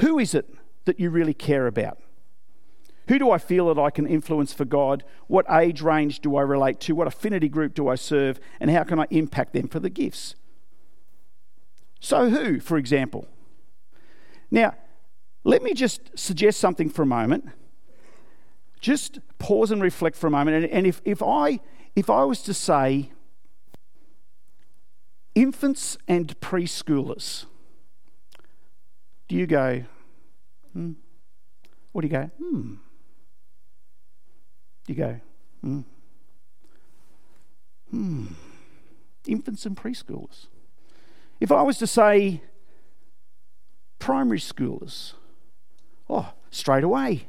who 0.00 0.18
is 0.18 0.34
it 0.34 0.52
that 0.84 0.98
you 0.98 1.10
really 1.10 1.34
care 1.34 1.66
about? 1.66 1.98
Who 3.08 3.18
do 3.18 3.30
I 3.30 3.38
feel 3.38 3.72
that 3.72 3.80
I 3.80 3.90
can 3.90 4.06
influence 4.06 4.52
for 4.52 4.64
God? 4.64 5.04
What 5.26 5.46
age 5.50 5.82
range 5.82 6.20
do 6.20 6.36
I 6.36 6.42
relate 6.42 6.80
to? 6.80 6.94
What 6.94 7.06
affinity 7.06 7.48
group 7.48 7.74
do 7.74 7.88
I 7.88 7.96
serve? 7.96 8.40
And 8.60 8.70
how 8.70 8.82
can 8.82 8.98
I 8.98 9.06
impact 9.10 9.52
them 9.52 9.68
for 9.68 9.78
the 9.78 9.90
gifts? 9.90 10.34
So, 12.00 12.30
who, 12.30 12.60
for 12.60 12.76
example? 12.76 13.28
Now, 14.50 14.74
let 15.44 15.62
me 15.62 15.74
just 15.74 16.18
suggest 16.18 16.58
something 16.58 16.88
for 16.88 17.02
a 17.02 17.06
moment 17.06 17.48
just 18.84 19.18
pause 19.38 19.70
and 19.70 19.80
reflect 19.80 20.14
for 20.14 20.26
a 20.26 20.30
moment. 20.30 20.62
And, 20.62 20.66
and 20.66 20.86
if, 20.86 21.00
if, 21.06 21.22
I, 21.22 21.58
if 21.96 22.10
I 22.10 22.22
was 22.24 22.42
to 22.42 22.52
say 22.52 23.12
infants 25.34 25.96
and 26.06 26.38
preschoolers, 26.40 27.46
do 29.26 29.36
you 29.36 29.46
go, 29.46 29.84
hmm? 30.74 30.92
What 31.92 32.02
do 32.02 32.08
you 32.08 32.12
go, 32.12 32.30
hmm? 32.38 32.74
Do 34.86 34.92
you 34.92 34.94
go, 34.94 35.20
hmm? 35.62 35.80
Hmm. 37.90 38.26
Infants 39.26 39.64
and 39.64 39.74
preschoolers. 39.78 40.48
If 41.40 41.50
I 41.50 41.62
was 41.62 41.78
to 41.78 41.86
say 41.86 42.42
primary 43.98 44.40
schoolers, 44.40 45.14
oh, 46.10 46.34
straight 46.50 46.84
away. 46.84 47.28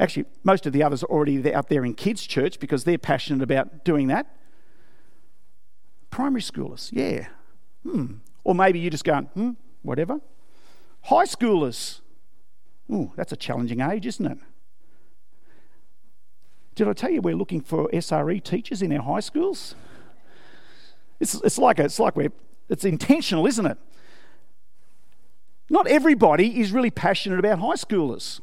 Actually, 0.00 0.24
most 0.42 0.64
of 0.64 0.72
the 0.72 0.82
others 0.82 1.04
are 1.04 1.10
already 1.10 1.52
out 1.52 1.68
there 1.68 1.84
in 1.84 1.94
kids' 1.94 2.26
church 2.26 2.58
because 2.58 2.84
they're 2.84 2.96
passionate 2.96 3.42
about 3.42 3.84
doing 3.84 4.08
that. 4.08 4.34
Primary 6.10 6.40
schoolers, 6.40 6.88
yeah. 6.90 7.28
Hmm. 7.84 8.14
Or 8.42 8.54
maybe 8.54 8.78
you're 8.78 8.90
just 8.90 9.04
going, 9.04 9.26
hmm, 9.26 9.50
whatever. 9.82 10.20
High 11.02 11.26
schoolers. 11.26 12.00
Ooh, 12.90 13.12
that's 13.14 13.30
a 13.30 13.36
challenging 13.36 13.82
age, 13.82 14.06
isn't 14.06 14.24
it? 14.24 14.38
Did 16.74 16.88
I 16.88 16.94
tell 16.94 17.10
you 17.10 17.20
we're 17.20 17.36
looking 17.36 17.60
for 17.60 17.88
SRE 17.90 18.42
teachers 18.42 18.80
in 18.80 18.92
our 18.92 19.02
high 19.02 19.20
schools? 19.20 19.74
It's, 21.20 21.34
it's 21.34 21.58
like 21.58 21.78
a, 21.78 21.84
it's 21.84 22.00
like 22.00 22.16
we're 22.16 22.32
it's 22.70 22.86
intentional, 22.86 23.46
isn't 23.46 23.66
it? 23.66 23.76
Not 25.68 25.86
everybody 25.88 26.58
is 26.58 26.72
really 26.72 26.90
passionate 26.90 27.38
about 27.38 27.58
high 27.58 27.74
schoolers. 27.74 28.40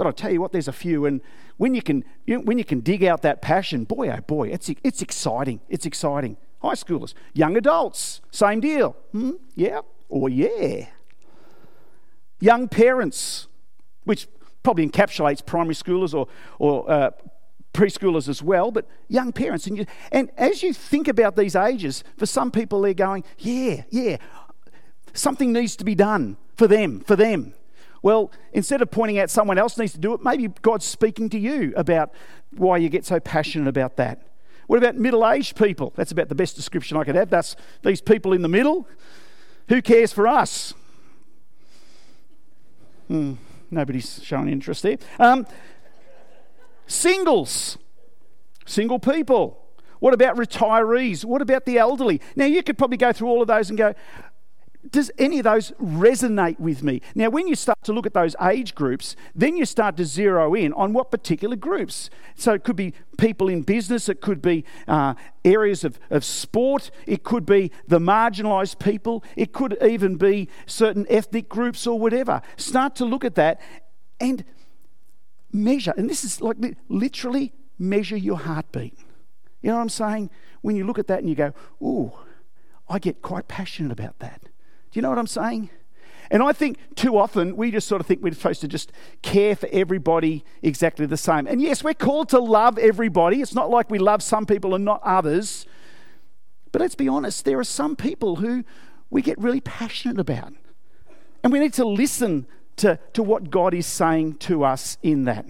But 0.00 0.06
I'll 0.06 0.14
tell 0.14 0.32
you 0.32 0.40
what, 0.40 0.52
there's 0.52 0.66
a 0.66 0.72
few, 0.72 1.04
and 1.04 1.20
when 1.58 1.74
you 1.74 1.82
can, 1.82 2.06
you 2.24 2.36
know, 2.36 2.40
when 2.40 2.56
you 2.56 2.64
can 2.64 2.80
dig 2.80 3.04
out 3.04 3.20
that 3.20 3.42
passion, 3.42 3.84
boy, 3.84 4.08
oh 4.08 4.22
boy, 4.22 4.48
it's, 4.48 4.70
it's 4.82 5.02
exciting. 5.02 5.60
It's 5.68 5.84
exciting. 5.84 6.38
High 6.62 6.72
schoolers, 6.72 7.12
young 7.34 7.54
adults, 7.54 8.22
same 8.30 8.60
deal. 8.60 8.96
Hmm? 9.12 9.32
Yeah, 9.54 9.80
or 10.08 10.30
yeah. 10.30 10.86
Young 12.40 12.66
parents, 12.66 13.46
which 14.04 14.26
probably 14.62 14.88
encapsulates 14.88 15.44
primary 15.44 15.74
schoolers 15.74 16.14
or, 16.14 16.28
or 16.58 16.90
uh, 16.90 17.10
preschoolers 17.74 18.26
as 18.26 18.42
well, 18.42 18.70
but 18.70 18.86
young 19.08 19.32
parents. 19.32 19.66
And, 19.66 19.76
you, 19.76 19.86
and 20.12 20.30
as 20.38 20.62
you 20.62 20.72
think 20.72 21.08
about 21.08 21.36
these 21.36 21.54
ages, 21.54 22.04
for 22.16 22.24
some 22.24 22.50
people, 22.50 22.80
they're 22.80 22.94
going, 22.94 23.22
yeah, 23.36 23.82
yeah, 23.90 24.16
something 25.12 25.52
needs 25.52 25.76
to 25.76 25.84
be 25.84 25.94
done 25.94 26.38
for 26.56 26.66
them, 26.66 27.00
for 27.00 27.16
them. 27.16 27.52
Well, 28.02 28.30
instead 28.52 28.82
of 28.82 28.90
pointing 28.90 29.18
out 29.18 29.30
someone 29.30 29.58
else 29.58 29.76
needs 29.76 29.92
to 29.92 29.98
do 29.98 30.14
it, 30.14 30.22
maybe 30.22 30.48
God's 30.62 30.84
speaking 30.84 31.28
to 31.30 31.38
you 31.38 31.72
about 31.76 32.12
why 32.56 32.78
you 32.78 32.88
get 32.88 33.04
so 33.04 33.20
passionate 33.20 33.68
about 33.68 33.96
that. 33.96 34.22
What 34.66 34.78
about 34.78 34.96
middle 34.96 35.28
aged 35.28 35.56
people? 35.56 35.92
That's 35.96 36.12
about 36.12 36.28
the 36.28 36.34
best 36.34 36.56
description 36.56 36.96
I 36.96 37.04
could 37.04 37.14
have. 37.14 37.28
That's 37.28 37.56
these 37.82 38.00
people 38.00 38.32
in 38.32 38.42
the 38.42 38.48
middle. 38.48 38.88
Who 39.68 39.82
cares 39.82 40.12
for 40.12 40.26
us? 40.26 40.74
Hmm, 43.08 43.34
nobody's 43.70 44.22
showing 44.22 44.48
interest 44.48 44.82
there. 44.82 44.98
Um, 45.18 45.46
Singles, 46.90 47.78
single 48.66 48.98
people. 48.98 49.62
What 50.00 50.12
about 50.12 50.36
retirees? 50.36 51.24
What 51.24 51.40
about 51.40 51.66
the 51.66 51.78
elderly? 51.78 52.20
Now, 52.34 52.46
you 52.46 52.64
could 52.64 52.76
probably 52.76 52.96
go 52.96 53.12
through 53.12 53.28
all 53.28 53.42
of 53.42 53.46
those 53.46 53.68
and 53.68 53.78
go, 53.78 53.94
does 54.88 55.10
any 55.18 55.38
of 55.38 55.44
those 55.44 55.72
resonate 55.72 56.58
with 56.58 56.82
me? 56.82 57.02
Now, 57.14 57.28
when 57.28 57.46
you 57.46 57.54
start 57.54 57.78
to 57.84 57.92
look 57.92 58.06
at 58.06 58.14
those 58.14 58.34
age 58.40 58.74
groups, 58.74 59.14
then 59.34 59.56
you 59.56 59.66
start 59.66 59.96
to 59.98 60.04
zero 60.04 60.54
in 60.54 60.72
on 60.72 60.92
what 60.94 61.10
particular 61.10 61.54
groups. 61.54 62.08
So 62.34 62.54
it 62.54 62.64
could 62.64 62.76
be 62.76 62.94
people 63.18 63.48
in 63.48 63.62
business, 63.62 64.08
it 64.08 64.22
could 64.22 64.40
be 64.40 64.64
uh, 64.88 65.14
areas 65.44 65.84
of, 65.84 66.00
of 66.08 66.24
sport, 66.24 66.90
it 67.06 67.24
could 67.24 67.44
be 67.44 67.70
the 67.86 67.98
marginalised 67.98 68.78
people, 68.78 69.22
it 69.36 69.52
could 69.52 69.76
even 69.82 70.16
be 70.16 70.48
certain 70.64 71.06
ethnic 71.10 71.48
groups 71.48 71.86
or 71.86 71.98
whatever. 71.98 72.40
Start 72.56 72.96
to 72.96 73.04
look 73.04 73.24
at 73.24 73.34
that 73.34 73.60
and 74.18 74.44
measure, 75.52 75.92
and 75.96 76.08
this 76.08 76.24
is 76.24 76.40
like 76.40 76.56
literally 76.88 77.52
measure 77.78 78.16
your 78.16 78.38
heartbeat. 78.38 78.96
You 79.60 79.70
know 79.70 79.76
what 79.76 79.82
I'm 79.82 79.88
saying? 79.90 80.30
When 80.62 80.76
you 80.76 80.84
look 80.86 80.98
at 80.98 81.06
that 81.08 81.18
and 81.20 81.28
you 81.28 81.34
go, 81.34 81.52
ooh, 81.82 82.12
I 82.88 82.98
get 82.98 83.20
quite 83.22 83.46
passionate 83.46 83.92
about 83.92 84.18
that. 84.20 84.49
Do 84.90 84.98
you 84.98 85.02
know 85.02 85.08
what 85.08 85.18
I'm 85.18 85.26
saying? 85.26 85.70
And 86.30 86.42
I 86.42 86.52
think 86.52 86.78
too 86.94 87.18
often 87.18 87.56
we 87.56 87.70
just 87.72 87.88
sort 87.88 88.00
of 88.00 88.06
think 88.06 88.22
we're 88.22 88.32
supposed 88.32 88.60
to 88.60 88.68
just 88.68 88.92
care 89.22 89.56
for 89.56 89.68
everybody 89.72 90.44
exactly 90.62 91.06
the 91.06 91.16
same. 91.16 91.46
And 91.46 91.60
yes, 91.60 91.82
we're 91.82 91.94
called 91.94 92.28
to 92.28 92.38
love 92.38 92.78
everybody. 92.78 93.40
It's 93.40 93.54
not 93.54 93.68
like 93.68 93.90
we 93.90 93.98
love 93.98 94.22
some 94.22 94.46
people 94.46 94.74
and 94.74 94.84
not 94.84 95.00
others. 95.02 95.66
But 96.70 96.80
let's 96.80 96.94
be 96.94 97.08
honest, 97.08 97.44
there 97.44 97.58
are 97.58 97.64
some 97.64 97.96
people 97.96 98.36
who 98.36 98.64
we 99.10 99.22
get 99.22 99.38
really 99.38 99.60
passionate 99.60 100.20
about. 100.20 100.52
And 101.42 101.52
we 101.52 101.58
need 101.58 101.74
to 101.74 101.84
listen 101.84 102.46
to, 102.76 102.98
to 103.12 103.22
what 103.24 103.50
God 103.50 103.74
is 103.74 103.86
saying 103.86 104.34
to 104.34 104.62
us 104.62 104.98
in 105.02 105.24
that. 105.24 105.46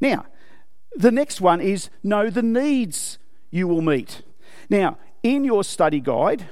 Now, 0.00 0.26
the 0.94 1.10
next 1.10 1.40
one 1.40 1.60
is 1.60 1.90
know 2.04 2.30
the 2.30 2.42
needs 2.42 3.18
you 3.50 3.66
will 3.66 3.82
meet. 3.82 4.22
Now, 4.70 4.98
in 5.22 5.42
your 5.42 5.64
study 5.64 6.00
guide, 6.00 6.48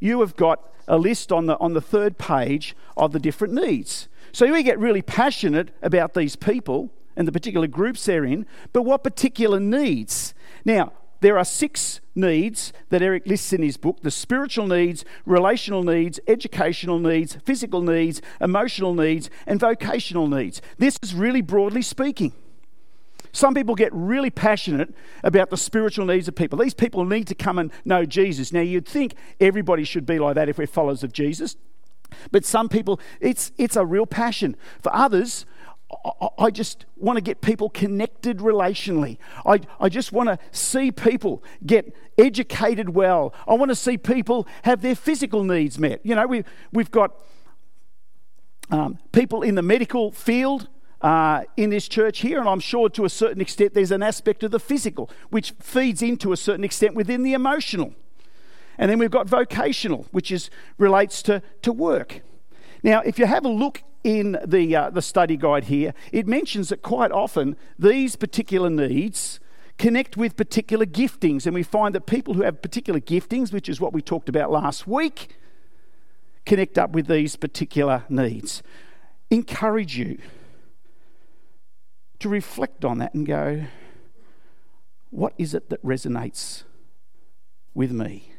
you 0.00 0.20
have 0.20 0.36
got 0.36 0.60
a 0.86 0.98
list 0.98 1.30
on 1.32 1.46
the, 1.46 1.58
on 1.58 1.74
the 1.74 1.80
third 1.80 2.18
page 2.18 2.74
of 2.96 3.12
the 3.12 3.18
different 3.18 3.54
needs. 3.54 4.08
So 4.32 4.50
we 4.50 4.62
get 4.62 4.78
really 4.78 5.02
passionate 5.02 5.70
about 5.82 6.14
these 6.14 6.36
people 6.36 6.90
and 7.16 7.26
the 7.26 7.32
particular 7.32 7.66
groups 7.66 8.04
they're 8.04 8.24
in, 8.24 8.46
but 8.72 8.82
what 8.82 9.02
particular 9.02 9.60
needs? 9.60 10.34
Now, 10.64 10.92
there 11.20 11.36
are 11.36 11.44
six 11.44 12.00
needs 12.14 12.72
that 12.90 13.02
Eric 13.02 13.26
lists 13.26 13.52
in 13.52 13.62
his 13.62 13.76
book 13.76 13.98
the 14.02 14.10
spiritual 14.10 14.66
needs, 14.68 15.04
relational 15.26 15.82
needs, 15.82 16.20
educational 16.28 16.98
needs, 16.98 17.36
physical 17.44 17.82
needs, 17.82 18.22
emotional 18.40 18.94
needs, 18.94 19.28
and 19.46 19.58
vocational 19.58 20.28
needs. 20.28 20.62
This 20.78 20.96
is 21.02 21.14
really 21.14 21.42
broadly 21.42 21.82
speaking. 21.82 22.32
Some 23.32 23.54
people 23.54 23.74
get 23.74 23.92
really 23.92 24.30
passionate 24.30 24.94
about 25.22 25.50
the 25.50 25.56
spiritual 25.56 26.06
needs 26.06 26.28
of 26.28 26.34
people. 26.34 26.58
These 26.58 26.74
people 26.74 27.04
need 27.04 27.26
to 27.28 27.34
come 27.34 27.58
and 27.58 27.70
know 27.84 28.04
Jesus. 28.04 28.52
Now, 28.52 28.60
you'd 28.60 28.86
think 28.86 29.14
everybody 29.40 29.84
should 29.84 30.06
be 30.06 30.18
like 30.18 30.34
that 30.34 30.48
if 30.48 30.58
we're 30.58 30.66
followers 30.66 31.02
of 31.02 31.12
Jesus. 31.12 31.56
But 32.30 32.44
some 32.44 32.68
people, 32.68 33.00
it's, 33.20 33.52
it's 33.58 33.76
a 33.76 33.84
real 33.84 34.06
passion. 34.06 34.56
For 34.82 34.94
others, 34.94 35.44
I 36.38 36.50
just 36.50 36.84
want 36.96 37.16
to 37.16 37.22
get 37.22 37.40
people 37.40 37.70
connected 37.70 38.38
relationally. 38.38 39.16
I, 39.46 39.60
I 39.80 39.88
just 39.88 40.12
want 40.12 40.28
to 40.28 40.38
see 40.52 40.92
people 40.92 41.42
get 41.64 41.94
educated 42.18 42.90
well. 42.90 43.32
I 43.46 43.54
want 43.54 43.70
to 43.70 43.74
see 43.74 43.96
people 43.96 44.46
have 44.64 44.82
their 44.82 44.94
physical 44.94 45.44
needs 45.44 45.78
met. 45.78 46.00
You 46.04 46.14
know, 46.14 46.26
we, 46.26 46.44
we've 46.72 46.90
got 46.90 47.14
um, 48.70 48.98
people 49.12 49.42
in 49.42 49.54
the 49.54 49.62
medical 49.62 50.12
field 50.12 50.68
uh, 51.00 51.42
in 51.56 51.70
this 51.70 51.88
church 51.88 52.20
here, 52.20 52.40
and 52.40 52.48
I'm 52.48 52.60
sure 52.60 52.88
to 52.90 53.04
a 53.04 53.10
certain 53.10 53.40
extent 53.40 53.74
there's 53.74 53.90
an 53.92 54.02
aspect 54.02 54.42
of 54.42 54.50
the 54.50 54.60
physical 54.60 55.10
which 55.30 55.52
feeds 55.60 56.02
into 56.02 56.32
a 56.32 56.36
certain 56.36 56.64
extent 56.64 56.94
within 56.94 57.22
the 57.22 57.34
emotional. 57.34 57.94
And 58.78 58.90
then 58.90 58.98
we've 58.98 59.10
got 59.10 59.28
vocational, 59.28 60.06
which 60.12 60.30
is 60.30 60.50
relates 60.76 61.22
to, 61.22 61.42
to 61.62 61.72
work. 61.72 62.20
Now, 62.82 63.00
if 63.00 63.18
you 63.18 63.26
have 63.26 63.44
a 63.44 63.48
look 63.48 63.82
in 64.04 64.38
the, 64.46 64.74
uh, 64.74 64.90
the 64.90 65.02
study 65.02 65.36
guide 65.36 65.64
here, 65.64 65.94
it 66.12 66.26
mentions 66.26 66.68
that 66.68 66.82
quite 66.82 67.10
often 67.10 67.56
these 67.78 68.14
particular 68.14 68.70
needs 68.70 69.40
connect 69.78 70.16
with 70.16 70.36
particular 70.36 70.86
giftings. 70.86 71.44
And 71.44 71.54
we 71.54 71.62
find 71.62 71.94
that 71.94 72.06
people 72.06 72.34
who 72.34 72.42
have 72.42 72.62
particular 72.62 73.00
giftings, 73.00 73.52
which 73.52 73.68
is 73.68 73.80
what 73.80 73.92
we 73.92 74.00
talked 74.00 74.28
about 74.28 74.50
last 74.50 74.86
week, 74.86 75.36
connect 76.46 76.78
up 76.78 76.90
with 76.90 77.06
these 77.08 77.36
particular 77.36 78.04
needs. 78.08 78.62
Encourage 79.30 79.98
you 79.98 80.18
to 82.20 82.28
reflect 82.28 82.84
on 82.84 82.98
that 82.98 83.14
and 83.14 83.26
go, 83.26 83.64
what 85.10 85.32
is 85.38 85.54
it 85.54 85.70
that 85.70 85.82
resonates 85.84 86.64
with 87.74 87.92
me? 87.92 88.32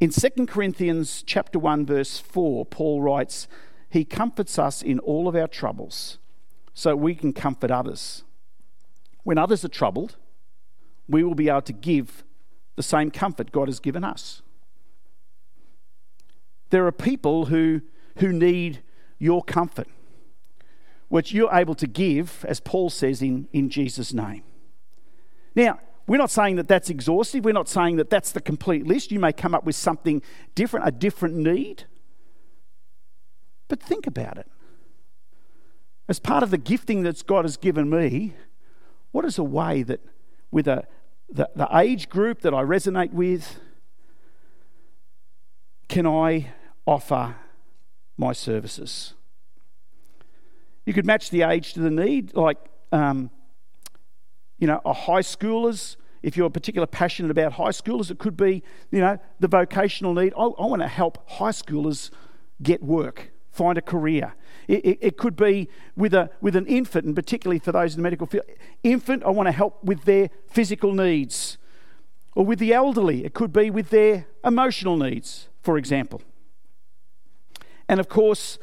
In 0.00 0.10
2 0.10 0.46
Corinthians 0.46 1.22
chapter 1.24 1.58
1 1.58 1.86
verse 1.86 2.18
4, 2.18 2.66
Paul 2.66 3.02
writes, 3.02 3.48
he 3.88 4.04
comforts 4.04 4.58
us 4.58 4.82
in 4.82 4.98
all 5.00 5.28
of 5.28 5.36
our 5.36 5.46
troubles 5.46 6.18
so 6.74 6.96
we 6.96 7.14
can 7.14 7.32
comfort 7.32 7.70
others. 7.70 8.24
When 9.22 9.38
others 9.38 9.64
are 9.64 9.68
troubled, 9.68 10.16
we 11.08 11.22
will 11.22 11.34
be 11.34 11.48
able 11.48 11.62
to 11.62 11.72
give 11.72 12.24
the 12.76 12.82
same 12.82 13.10
comfort 13.10 13.52
God 13.52 13.68
has 13.68 13.80
given 13.80 14.02
us. 14.02 14.42
There 16.70 16.86
are 16.86 16.92
people 16.92 17.46
who, 17.46 17.82
who 18.16 18.32
need 18.32 18.82
your 19.18 19.44
comfort, 19.44 19.88
which 21.12 21.30
you're 21.30 21.52
able 21.52 21.74
to 21.74 21.86
give, 21.86 22.42
as 22.48 22.58
Paul 22.58 22.88
says, 22.88 23.20
in, 23.20 23.46
in 23.52 23.68
Jesus' 23.68 24.14
name. 24.14 24.42
Now, 25.54 25.78
we're 26.06 26.16
not 26.16 26.30
saying 26.30 26.56
that 26.56 26.68
that's 26.68 26.88
exhaustive. 26.88 27.44
We're 27.44 27.52
not 27.52 27.68
saying 27.68 27.96
that 27.96 28.08
that's 28.08 28.32
the 28.32 28.40
complete 28.40 28.86
list. 28.86 29.12
You 29.12 29.20
may 29.20 29.34
come 29.34 29.54
up 29.54 29.62
with 29.64 29.76
something 29.76 30.22
different, 30.54 30.88
a 30.88 30.90
different 30.90 31.34
need. 31.34 31.84
But 33.68 33.82
think 33.82 34.06
about 34.06 34.38
it. 34.38 34.46
As 36.08 36.18
part 36.18 36.42
of 36.42 36.50
the 36.50 36.56
gifting 36.56 37.02
that 37.02 37.26
God 37.26 37.44
has 37.44 37.58
given 37.58 37.90
me, 37.90 38.32
what 39.10 39.26
is 39.26 39.36
a 39.36 39.44
way 39.44 39.82
that, 39.82 40.00
with 40.50 40.66
a, 40.66 40.86
the, 41.28 41.46
the 41.54 41.68
age 41.76 42.08
group 42.08 42.40
that 42.40 42.54
I 42.54 42.62
resonate 42.62 43.12
with, 43.12 43.60
can 45.90 46.06
I 46.06 46.52
offer 46.86 47.36
my 48.16 48.32
services? 48.32 49.12
You 50.86 50.92
could 50.92 51.06
match 51.06 51.30
the 51.30 51.42
age 51.42 51.74
to 51.74 51.80
the 51.80 51.90
need, 51.90 52.34
like, 52.34 52.58
um, 52.90 53.30
you 54.58 54.66
know, 54.66 54.80
a 54.84 54.92
high 54.92 55.20
schoolers. 55.20 55.96
If 56.22 56.36
you're 56.36 56.50
particularly 56.50 56.90
passionate 56.90 57.30
about 57.30 57.52
high 57.52 57.70
schoolers, 57.70 58.10
it 58.10 58.18
could 58.18 58.36
be, 58.36 58.62
you 58.90 59.00
know, 59.00 59.18
the 59.40 59.48
vocational 59.48 60.14
need. 60.14 60.32
I, 60.36 60.42
I 60.42 60.66
want 60.66 60.82
to 60.82 60.88
help 60.88 61.28
high 61.30 61.50
schoolers 61.50 62.10
get 62.62 62.82
work 62.82 63.32
find 63.52 63.76
a 63.76 63.82
career. 63.82 64.34
It, 64.66 64.84
it, 64.84 64.98
it, 65.00 65.16
could 65.16 65.36
be 65.36 65.68
with, 65.94 66.14
a, 66.14 66.30
with 66.40 66.56
an 66.56 66.66
infant, 66.66 67.04
and 67.04 67.14
particularly 67.14 67.58
for 67.58 67.70
those 67.70 67.94
in 67.94 67.98
the 67.98 68.02
medical 68.02 68.26
field. 68.26 68.44
Infant, 68.82 69.22
I 69.24 69.30
want 69.30 69.46
to 69.46 69.52
help 69.52 69.84
with 69.84 70.04
their 70.04 70.30
physical 70.48 70.92
needs. 70.92 71.58
Or 72.34 72.46
with 72.46 72.58
the 72.58 72.72
elderly, 72.72 73.24
it 73.24 73.34
could 73.34 73.52
be 73.52 73.70
with 73.70 73.90
their 73.90 74.26
emotional 74.42 74.96
needs, 74.96 75.48
for 75.62 75.76
example. 75.76 76.22
And 77.88 78.00
of 78.00 78.08
course, 78.08 78.58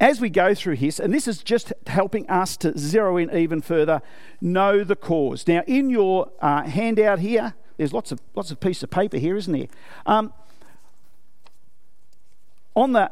as 0.00 0.20
we 0.20 0.30
go 0.30 0.54
through 0.54 0.76
this, 0.76 1.00
and 1.00 1.12
this 1.12 1.26
is 1.26 1.42
just 1.42 1.72
helping 1.86 2.28
us 2.30 2.56
to 2.58 2.76
zero 2.78 3.16
in 3.16 3.34
even 3.36 3.60
further, 3.60 4.00
know 4.40 4.84
the 4.84 4.96
cause. 4.96 5.48
Now, 5.48 5.62
in 5.66 5.90
your 5.90 6.30
uh, 6.40 6.62
handout 6.62 7.18
here, 7.18 7.54
there's 7.76 7.92
lots 7.92 8.12
of 8.12 8.20
lots 8.34 8.50
of 8.50 8.60
piece 8.60 8.82
of 8.82 8.90
paper 8.90 9.18
here, 9.18 9.36
isn't 9.36 9.52
there? 9.52 9.68
Um, 10.06 10.32
on 12.74 12.92
the 12.92 13.10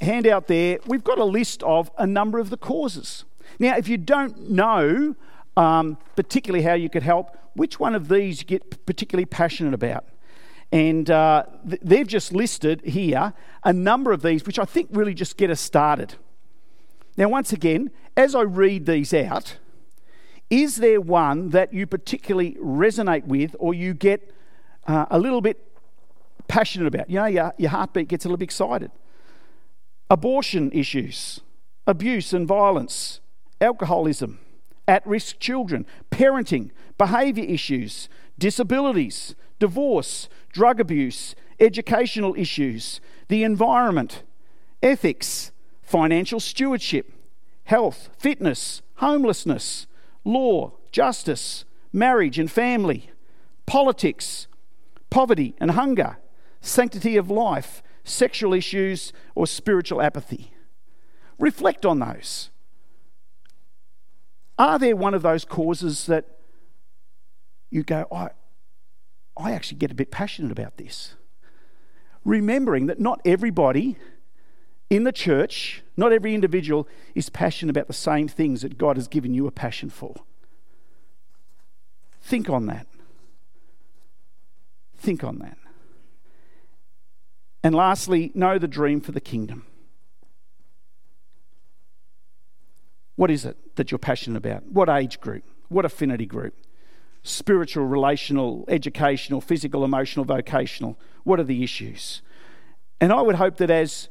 handout 0.00 0.46
there, 0.46 0.78
we've 0.86 1.04
got 1.04 1.18
a 1.18 1.24
list 1.24 1.62
of 1.62 1.90
a 1.98 2.06
number 2.06 2.38
of 2.38 2.50
the 2.50 2.56
causes. 2.56 3.24
Now, 3.58 3.76
if 3.76 3.88
you 3.88 3.98
don't 3.98 4.50
know 4.50 5.14
um, 5.56 5.98
particularly 6.16 6.64
how 6.64 6.74
you 6.74 6.88
could 6.88 7.02
help, 7.02 7.36
which 7.54 7.78
one 7.78 7.94
of 7.94 8.08
these 8.08 8.40
you 8.40 8.46
get 8.46 8.86
particularly 8.86 9.26
passionate 9.26 9.74
about? 9.74 10.04
And 10.72 11.10
uh, 11.10 11.44
th- 11.68 11.80
they've 11.82 12.06
just 12.06 12.32
listed 12.32 12.80
here 12.84 13.32
a 13.62 13.72
number 13.72 14.12
of 14.12 14.22
these, 14.22 14.44
which 14.44 14.58
I 14.58 14.64
think 14.64 14.88
really 14.92 15.14
just 15.14 15.36
get 15.36 15.50
us 15.50 15.60
started. 15.60 16.16
Now, 17.16 17.28
once 17.28 17.52
again, 17.52 17.90
as 18.16 18.34
I 18.34 18.42
read 18.42 18.86
these 18.86 19.14
out, 19.14 19.58
is 20.50 20.76
there 20.76 21.00
one 21.00 21.50
that 21.50 21.72
you 21.72 21.86
particularly 21.86 22.56
resonate 22.60 23.24
with 23.26 23.56
or 23.58 23.72
you 23.72 23.94
get 23.94 24.32
uh, 24.86 25.06
a 25.10 25.18
little 25.18 25.40
bit 25.40 25.58
passionate 26.48 26.86
about? 26.86 27.08
You 27.08 27.16
know, 27.16 27.26
your, 27.26 27.54
your 27.56 27.70
heartbeat 27.70 28.08
gets 28.08 28.24
a 28.24 28.28
little 28.28 28.36
bit 28.38 28.44
excited. 28.44 28.90
Abortion 30.10 30.70
issues, 30.72 31.40
abuse 31.86 32.32
and 32.32 32.46
violence, 32.46 33.20
alcoholism, 33.60 34.38
at 34.86 35.06
risk 35.06 35.38
children, 35.38 35.86
parenting, 36.10 36.70
behaviour 36.98 37.44
issues, 37.44 38.08
disabilities, 38.38 39.34
divorce, 39.58 40.28
drug 40.52 40.80
abuse, 40.80 41.34
educational 41.60 42.34
issues, 42.36 43.00
the 43.28 43.42
environment, 43.42 44.22
ethics, 44.82 45.50
financial 45.82 46.40
stewardship, 46.40 47.12
health, 47.64 48.10
fitness, 48.18 48.82
homelessness, 48.96 49.86
law, 50.24 50.72
justice, 50.92 51.64
marriage 51.92 52.38
and 52.38 52.50
family, 52.50 53.10
politics, 53.66 54.46
poverty 55.10 55.54
and 55.58 55.72
hunger, 55.72 56.18
sanctity 56.60 57.16
of 57.16 57.30
life, 57.30 57.82
sexual 58.04 58.52
issues, 58.52 59.12
or 59.34 59.46
spiritual 59.46 60.02
apathy. 60.02 60.52
Reflect 61.38 61.86
on 61.86 61.98
those. 61.98 62.50
Are 64.58 64.78
there 64.78 64.96
one 64.96 65.14
of 65.14 65.22
those 65.22 65.44
causes 65.44 66.06
that 66.06 66.26
you 67.70 67.82
go, 67.82 68.06
I 69.36 69.52
actually 69.52 69.78
get 69.78 69.90
a 69.90 69.94
bit 69.94 70.10
passionate 70.10 70.52
about 70.52 70.76
this? 70.76 71.14
Remembering 72.24 72.86
that 72.86 73.00
not 73.00 73.20
everybody 73.24 73.96
in 74.90 75.04
the 75.04 75.12
church, 75.12 75.82
not 75.96 76.12
every 76.12 76.34
individual 76.34 76.88
is 77.14 77.28
passionate 77.28 77.70
about 77.70 77.86
the 77.88 77.92
same 77.92 78.28
things 78.28 78.62
that 78.62 78.78
God 78.78 78.96
has 78.96 79.08
given 79.08 79.34
you 79.34 79.46
a 79.46 79.50
passion 79.50 79.90
for. 79.90 80.14
Think 82.22 82.48
on 82.48 82.66
that. 82.66 82.86
Think 84.96 85.24
on 85.24 85.38
that. 85.40 85.58
And 87.62 87.74
lastly, 87.74 88.30
know 88.34 88.58
the 88.58 88.68
dream 88.68 89.00
for 89.00 89.12
the 89.12 89.20
kingdom. 89.20 89.66
What 93.16 93.30
is 93.30 93.44
it 93.44 93.76
that 93.76 93.90
you're 93.90 93.98
passionate 93.98 94.38
about? 94.38 94.64
What 94.66 94.88
age 94.88 95.20
group? 95.20 95.44
What 95.68 95.84
affinity 95.84 96.26
group? 96.26 96.54
Spiritual, 97.24 97.86
relational, 97.86 98.64
educational, 98.68 99.40
physical, 99.40 99.84
emotional, 99.84 100.24
vocational. 100.24 100.96
What 101.24 101.40
are 101.40 101.44
the 101.44 101.64
issues? 101.64 102.22
And 103.00 103.12
I 103.12 103.20
would 103.20 103.34
hope 103.34 103.56
that 103.56 103.70
as 103.70 104.08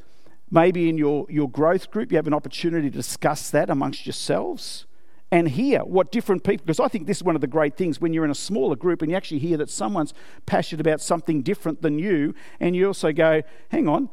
maybe 0.52 0.90
in 0.90 0.98
your, 0.98 1.26
your 1.30 1.50
growth 1.50 1.90
group, 1.92 2.12
you 2.12 2.18
have 2.18 2.28
an 2.28 2.34
opportunity 2.34 2.90
to 2.90 2.98
discuss 2.98 3.50
that 3.52 3.70
amongst 3.70 4.06
yourselves 4.06 4.86
and 5.32 5.48
hear 5.48 5.80
what 5.80 6.12
different 6.12 6.44
people, 6.44 6.66
because 6.66 6.82
I 6.82 6.90
think 6.90 7.08
this 7.08 7.18
is 7.18 7.24
one 7.24 7.36
of 7.36 7.42
the 7.42 7.48
great 7.48 7.78
things 7.78 8.02
when 8.02 8.14
you're 8.14 8.26
in 8.26 8.32
a 8.32 8.36
smaller 8.36 8.76
group 8.76 9.02
and 9.02 9.10
you 9.10 9.16
actually 9.16 9.40
hear 9.40 9.58
that 9.58 9.70
someone's 9.70 10.14
passionate 10.46 10.82
about 10.82 11.00
something 11.00 11.42
different 11.42 11.82
than 11.82 11.98
you, 11.98 12.36
and 12.60 12.76
you 12.76 12.88
also 12.88 13.14
go, 13.14 13.42
hang 13.70 13.88
on, 13.88 14.10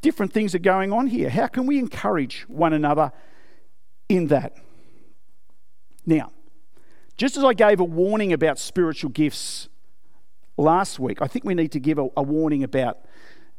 different 0.00 0.32
things 0.32 0.54
are 0.54 0.60
going 0.60 0.92
on 0.92 1.08
here. 1.08 1.28
How 1.28 1.48
can 1.48 1.66
we 1.66 1.78
encourage 1.78 2.44
one 2.48 2.72
another 2.72 3.12
in 4.08 4.28
that. 4.28 4.56
Now, 6.06 6.32
just 7.18 7.36
as 7.36 7.44
I 7.44 7.52
gave 7.52 7.80
a 7.80 7.84
warning 7.84 8.32
about 8.32 8.58
spiritual 8.58 9.10
gifts 9.10 9.68
last 10.56 10.98
week, 10.98 11.20
I 11.20 11.26
think 11.26 11.44
we 11.44 11.52
need 11.52 11.72
to 11.72 11.80
give 11.80 11.98
a, 11.98 12.08
a 12.16 12.22
warning 12.22 12.62
about 12.62 13.00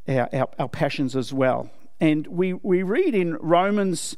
our, 0.08 0.30
our, 0.34 0.50
our, 0.58 0.70
passions 0.70 1.16
as 1.16 1.34
well. 1.34 1.70
And 2.00 2.26
we, 2.28 2.54
we 2.54 2.84
read 2.84 3.14
in 3.14 3.36
Romans 3.36 4.16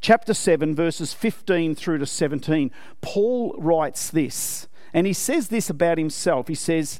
chapter 0.00 0.34
7, 0.34 0.74
verses 0.74 1.14
15 1.14 1.76
through 1.76 1.98
to 1.98 2.06
17, 2.06 2.72
Paul 3.00 3.54
writes 3.58 4.10
this, 4.10 4.66
and 4.92 5.06
he 5.06 5.12
says 5.12 5.48
this 5.48 5.70
about 5.70 5.96
himself. 5.96 6.48
He 6.48 6.56
says, 6.56 6.98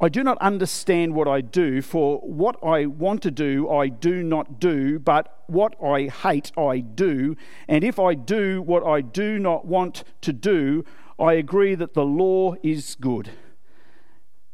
I 0.00 0.08
do 0.08 0.22
not 0.22 0.38
understand 0.38 1.14
what 1.14 1.26
I 1.26 1.40
do, 1.40 1.82
for 1.82 2.18
what 2.18 2.56
I 2.62 2.86
want 2.86 3.20
to 3.22 3.32
do, 3.32 3.68
I 3.68 3.88
do 3.88 4.22
not 4.22 4.60
do, 4.60 5.00
but 5.00 5.42
what 5.48 5.74
I 5.82 6.02
hate, 6.02 6.52
I 6.56 6.78
do. 6.78 7.36
And 7.66 7.82
if 7.82 7.98
I 7.98 8.14
do 8.14 8.62
what 8.62 8.86
I 8.86 9.00
do 9.00 9.40
not 9.40 9.64
want 9.66 10.04
to 10.20 10.32
do, 10.32 10.84
I 11.18 11.32
agree 11.32 11.74
that 11.74 11.94
the 11.94 12.04
law 12.04 12.54
is 12.62 12.94
good. 12.94 13.30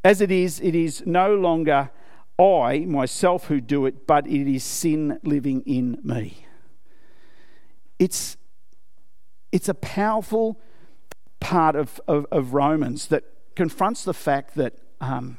As 0.02 0.22
it 0.22 0.30
is, 0.30 0.60
it 0.60 0.74
is 0.74 1.02
no 1.04 1.34
longer 1.34 1.90
I, 2.38 2.86
myself, 2.86 3.46
who 3.46 3.60
do 3.60 3.84
it, 3.84 4.06
but 4.06 4.26
it 4.26 4.50
is 4.50 4.64
sin 4.64 5.18
living 5.22 5.60
in 5.66 5.98
me. 6.02 6.46
It's, 7.98 8.38
it's 9.52 9.68
a 9.68 9.74
powerful 9.74 10.58
part 11.38 11.76
of, 11.76 12.00
of, 12.08 12.26
of 12.32 12.54
Romans 12.54 13.08
that 13.08 13.24
confronts 13.54 14.04
the 14.04 14.14
fact 14.14 14.54
that 14.54 14.78
um, 15.04 15.38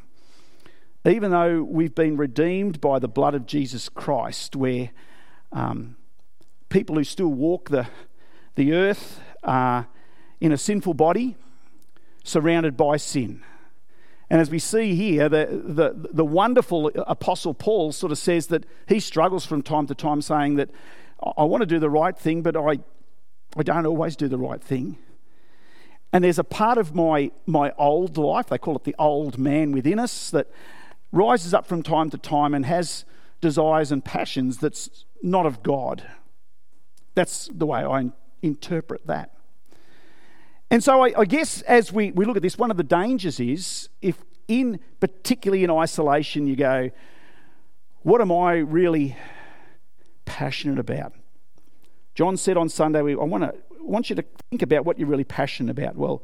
even 1.06 1.32
though 1.32 1.64
we've 1.64 1.96
been 1.96 2.18
redeemed 2.18 2.80
by 2.82 3.00
the 3.00 3.08
blood 3.08 3.34
of 3.36 3.46
Jesus 3.46 3.90
Christ, 3.90 4.56
where 4.56 4.92
um, 5.52 5.96
people 6.70 6.96
who 6.96 7.04
still 7.04 7.34
walk 7.34 7.70
the, 7.70 7.88
the 8.56 8.74
earth 8.74 9.20
are 9.44 9.88
in 10.40 10.52
a 10.52 10.58
sinful 10.58 10.94
body, 10.94 11.36
surrounded 12.24 12.76
by 12.76 12.98
sin. 12.98 13.44
And 14.30 14.42
as 14.42 14.50
we 14.50 14.60
see 14.60 14.96
here, 14.96 15.30
the, 15.30 15.48
the, 15.64 16.10
the 16.12 16.26
wonderful 16.26 16.92
Apostle 17.08 17.54
Paul 17.54 17.92
sort 17.92 18.12
of 18.12 18.18
says 18.18 18.48
that 18.48 18.66
he 18.88 19.00
struggles 19.00 19.46
from 19.46 19.62
time 19.62 19.86
to 19.88 19.96
time, 19.96 20.22
saying 20.22 20.56
that 20.56 20.70
I 21.38 21.44
want 21.44 21.62
to 21.62 21.68
do 21.68 21.80
the 21.80 21.90
right 21.90 22.18
thing, 22.18 22.42
but 22.42 22.56
I, 22.56 22.80
I 23.56 23.64
don't 23.64 23.86
always 23.86 24.16
do 24.16 24.28
the 24.28 24.40
right 24.40 24.62
thing. 24.62 24.98
And 26.14 26.24
there's 26.24 26.40
a 26.40 26.44
part 26.44 26.78
of 26.78 26.96
my, 26.96 27.32
my 27.46 27.74
old 27.78 28.18
life, 28.18 28.48
they 28.48 28.58
call 28.58 28.76
it 28.76 28.84
the 28.84 28.96
old 28.98 29.38
man 29.38 29.72
within 29.72 30.00
us, 30.00 30.30
that 30.32 30.50
rises 31.12 31.54
up 31.54 31.66
from 31.66 31.84
time 31.84 32.10
to 32.10 32.18
time 32.18 32.54
and 32.54 32.66
has 32.66 33.06
desires 33.42 33.92
and 33.92 34.04
passions 34.04 34.58
that's 34.58 35.06
not 35.22 35.46
of 35.46 35.64
God. 35.64 36.04
That's 37.16 37.50
the 37.54 37.66
way 37.66 37.84
I 37.84 38.12
interpret 38.42 39.08
that. 39.08 39.32
And 40.72 40.84
so 40.84 41.04
I, 41.04 41.14
I, 41.18 41.26
guess 41.26 41.62
as 41.64 41.94
we, 41.94 42.12
we 42.12 42.26
look 42.26 42.38
at 42.38 42.44
this, 42.44 42.58
one 42.58 42.72
of 42.72 42.78
the 42.78 42.84
dangers 42.84 43.40
is 43.40 43.90
if 44.02 44.24
in 44.48 44.80
particularly 45.00 45.64
in 45.64 45.72
isolation 45.72 46.48
you 46.48 46.56
go, 46.56 46.90
what 48.02 48.22
am 48.22 48.32
I 48.32 48.56
really 48.56 49.16
passionate 50.26 50.80
about? 50.80 51.14
John 52.14 52.38
said 52.38 52.58
on 52.58 52.70
Sunday, 52.70 53.02
we, 53.02 53.14
I 53.14 53.24
want 53.24 53.44
to 53.44 53.56
want 53.86 54.10
you 54.10 54.16
to 54.16 54.26
think 54.50 54.62
about 54.62 54.86
what 54.86 55.00
you're 55.00 55.08
really 55.08 55.24
passionate 55.24 55.72
about. 55.72 55.96
Well, 55.96 56.24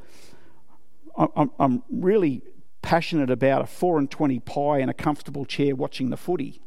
I'm, 1.18 1.52
I'm 1.60 1.84
really 1.90 2.42
passionate 2.82 3.30
about 3.30 3.62
a 3.62 3.68
4 3.68 4.00
and 4.00 4.10
20 4.10 4.40
pie 4.40 4.80
in 4.80 4.90
a 4.90 4.94
comfortable 4.94 5.46
chair 5.46 5.76
watching 5.76 6.10
the 6.10 6.18
footy. 6.18 6.62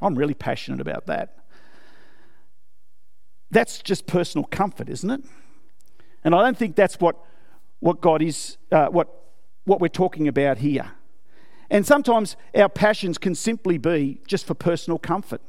I'm 0.00 0.14
really 0.14 0.34
passionate 0.34 0.80
about 0.80 1.06
that. 1.06 1.38
That's 3.50 3.78
just 3.78 4.06
personal 4.06 4.44
comfort, 4.44 4.88
isn't 4.88 5.10
it? 5.10 5.22
And 6.24 6.34
I 6.34 6.42
don't 6.42 6.56
think 6.56 6.76
that's 6.76 7.00
what, 7.00 7.16
what 7.80 8.00
God 8.00 8.22
is, 8.22 8.58
uh, 8.72 8.86
what, 8.86 9.08
what 9.64 9.80
we're 9.80 9.88
talking 9.88 10.28
about 10.28 10.58
here. 10.58 10.92
And 11.70 11.86
sometimes 11.86 12.36
our 12.54 12.68
passions 12.68 13.18
can 13.18 13.34
simply 13.34 13.78
be 13.78 14.20
just 14.26 14.46
for 14.46 14.54
personal 14.54 14.98
comfort. 14.98 15.40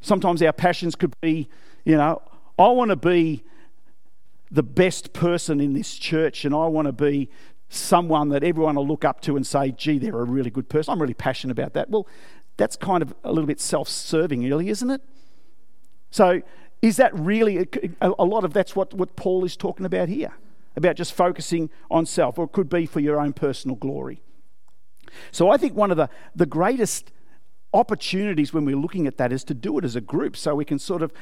Sometimes 0.00 0.42
our 0.42 0.52
passions 0.52 0.96
could 0.96 1.14
be, 1.20 1.48
you 1.84 1.96
know, 1.96 2.22
I 2.60 2.68
want 2.68 2.90
to 2.90 2.96
be 2.96 3.42
the 4.50 4.62
best 4.62 5.14
person 5.14 5.60
in 5.60 5.72
this 5.72 5.96
church 5.96 6.44
and 6.44 6.54
I 6.54 6.66
want 6.66 6.86
to 6.86 6.92
be 6.92 7.30
someone 7.70 8.28
that 8.30 8.44
everyone 8.44 8.74
will 8.74 8.86
look 8.86 9.04
up 9.04 9.22
to 9.22 9.36
and 9.36 9.46
say, 9.46 9.70
gee, 9.70 9.98
they're 9.98 10.20
a 10.20 10.24
really 10.24 10.50
good 10.50 10.68
person. 10.68 10.92
I'm 10.92 11.00
really 11.00 11.14
passionate 11.14 11.52
about 11.52 11.72
that. 11.72 11.88
Well, 11.88 12.06
that's 12.58 12.76
kind 12.76 13.02
of 13.02 13.14
a 13.24 13.30
little 13.30 13.46
bit 13.46 13.60
self 13.60 13.88
serving, 13.88 14.42
really, 14.42 14.68
isn't 14.68 14.90
it? 14.90 15.00
So, 16.10 16.42
is 16.82 16.96
that 16.96 17.14
really 17.14 17.66
a, 18.00 18.24
lot 18.24 18.44
of 18.44 18.52
that's 18.52 18.76
what, 18.76 18.92
what 18.92 19.16
Paul 19.16 19.44
is 19.44 19.56
talking 19.56 19.86
about 19.86 20.08
here? 20.08 20.32
About 20.76 20.96
just 20.96 21.14
focusing 21.14 21.70
on 21.90 22.04
self, 22.04 22.38
or 22.38 22.44
it 22.44 22.52
could 22.52 22.68
be 22.68 22.84
for 22.84 23.00
your 23.00 23.20
own 23.20 23.32
personal 23.32 23.76
glory. 23.76 24.22
So, 25.30 25.48
I 25.48 25.56
think 25.56 25.74
one 25.74 25.90
of 25.90 25.96
the, 25.96 26.10
the 26.34 26.46
greatest 26.46 27.12
opportunities 27.72 28.52
when 28.52 28.64
we're 28.66 28.76
looking 28.76 29.06
at 29.06 29.16
that 29.18 29.32
is 29.32 29.44
to 29.44 29.54
do 29.54 29.78
it 29.78 29.84
as 29.84 29.96
a 29.96 30.00
group 30.00 30.36
so 30.36 30.54
we 30.54 30.64
can 30.64 30.78
sort 30.78 31.02
of 31.02 31.12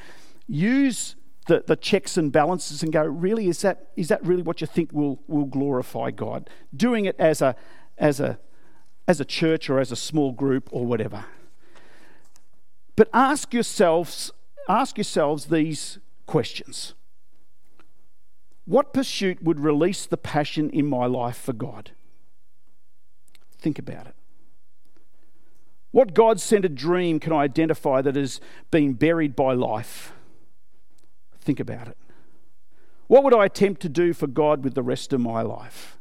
use 0.49 1.15
the, 1.49 1.65
the 1.67 1.77
checks 1.77 2.17
and 2.17 2.31
balances 2.31 2.83
and 2.83 2.93
go, 2.93 3.03
really, 3.03 3.49
is 3.49 3.63
that, 3.63 3.89
is 3.97 4.09
that 4.09 4.25
really 4.25 4.43
what 4.43 4.61
you 4.61 4.67
think 4.67 4.93
will, 4.93 5.19
will 5.27 5.47
glorify 5.47 6.11
God? 6.11 6.49
Doing 6.77 7.07
it 7.07 7.17
as 7.19 7.43
a, 7.43 7.57
as, 7.97 8.21
a, 8.21 8.39
as 9.09 9.19
a 9.19 9.25
church 9.25 9.69
or 9.69 9.81
as 9.81 9.91
a 9.91 9.97
small 9.97 10.33
group 10.33 10.69
or 10.71 10.87
whatever. 10.87 11.25
But 12.97 13.09
ask 13.15 13.53
yourselves, 13.55 14.31
ask 14.69 14.99
yourselves 14.99 15.47
these 15.47 15.99
questions. 16.27 16.95
What 18.67 18.93
pursuit 18.93 19.43
would 19.43 19.59
release 19.59 20.05
the 20.05 20.19
passion 20.19 20.69
in 20.69 20.87
my 20.87 21.07
life 21.07 21.39
for 21.39 21.55
God? 21.55 21.93
Think 23.59 23.79
about 23.79 24.07
it. 24.07 24.15
What 25.93 26.13
God 26.13 26.39
centered 26.41 26.75
dream 26.75 27.19
can 27.19 27.33
I 27.33 27.45
identify 27.45 28.03
that 28.03 28.17
has 28.17 28.39
been 28.71 28.93
buried 28.93 29.35
by 29.35 29.55
life? 29.55 30.13
Think 31.49 31.61
about 31.61 31.89
it. 31.89 31.97
What 33.07 33.25
would 33.25 33.33
I 33.33 33.47
attempt 33.47 33.81
to 33.81 33.89
do 33.89 34.13
for 34.13 34.27
God 34.27 34.63
with 34.63 34.75
the 34.75 34.83
rest 34.83 35.15
of 35.15 35.21
my 35.23 35.41
life? 35.41 35.97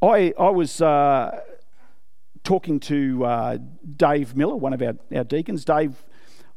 I, 0.00 0.32
I 0.38 0.50
was 0.50 0.80
uh, 0.80 1.40
talking 2.44 2.78
to 2.78 3.24
uh, 3.24 3.58
Dave 3.96 4.36
Miller, 4.36 4.54
one 4.54 4.72
of 4.72 4.80
our, 4.80 4.94
our 5.12 5.24
deacons. 5.24 5.64
Dave, 5.64 6.04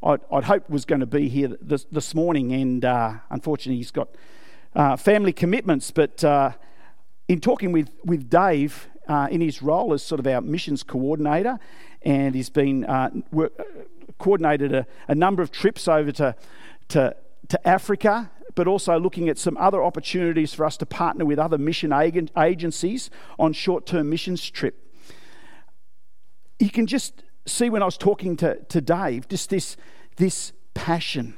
I'd, 0.04 0.20
I'd 0.32 0.44
hoped 0.44 0.70
was 0.70 0.86
going 0.86 1.00
to 1.00 1.08
be 1.08 1.28
here 1.28 1.58
this, 1.60 1.86
this 1.86 2.14
morning, 2.14 2.54
and 2.54 2.86
uh, 2.86 3.14
unfortunately, 3.32 3.78
he's 3.78 3.90
got 3.90 4.10
uh, 4.76 4.96
family 4.96 5.34
commitments. 5.34 5.90
But 5.90 6.24
uh, 6.24 6.52
in 7.28 7.42
talking 7.42 7.72
with, 7.72 7.90
with 8.06 8.30
Dave, 8.30 8.90
uh, 9.08 9.28
in 9.32 9.42
his 9.42 9.64
role 9.64 9.92
as 9.94 10.04
sort 10.04 10.20
of 10.20 10.28
our 10.28 10.42
missions 10.42 10.84
coordinator, 10.84 11.58
and 12.04 12.36
he's 12.36 12.52
been 12.52 12.86
work, 13.32 13.54
coordinated 14.22 14.74
a, 14.74 14.88
a, 15.08 15.16
number 15.16 15.42
of 15.42 15.52
trips 15.52 15.88
over 15.88 16.12
to, 16.14 16.36
to, 16.90 17.16
to 17.50 17.68
Africa, 17.68 18.32
but 18.56 18.68
also 18.68 19.00
looking 19.00 19.28
at 19.28 19.38
some 19.38 19.58
other 19.58 19.84
opportunities 19.84 20.54
for 20.54 20.66
us 20.66 20.78
to 20.78 20.86
partner 20.86 21.26
with 21.26 21.40
other 21.40 21.58
mission 21.58 21.92
ag- 21.92 22.32
agencies 22.38 23.10
on 23.38 23.52
short 23.52 23.86
term 23.86 24.10
missions 24.10 24.50
trip. 24.50 24.78
You 26.60 26.70
can 26.70 26.88
just 26.88 27.24
see 27.46 27.70
when 27.70 27.82
I 27.82 27.86
was 27.86 27.98
talking 27.98 28.38
to, 28.38 28.56
to 28.56 28.80
Dave, 28.80 29.28
just 29.28 29.50
this, 29.50 29.76
this 30.18 30.54
passion 30.74 31.38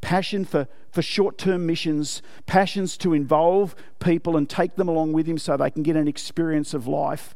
passion 0.00 0.44
for, 0.44 0.66
for 0.90 1.02
short 1.02 1.38
term 1.38 1.66
missions, 1.66 2.22
passions 2.46 2.96
to 2.98 3.12
involve 3.12 3.74
people 3.98 4.36
and 4.36 4.48
take 4.48 4.76
them 4.76 4.88
along 4.88 5.12
with 5.12 5.26
him 5.26 5.38
so 5.38 5.56
they 5.56 5.70
can 5.70 5.82
get 5.82 5.96
an 5.96 6.08
experience 6.08 6.74
of 6.74 6.86
life. 6.86 7.34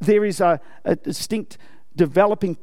There 0.00 0.24
is 0.24 0.40
a, 0.40 0.60
a 0.84 0.96
distinct 0.96 1.58
developing 1.96 2.58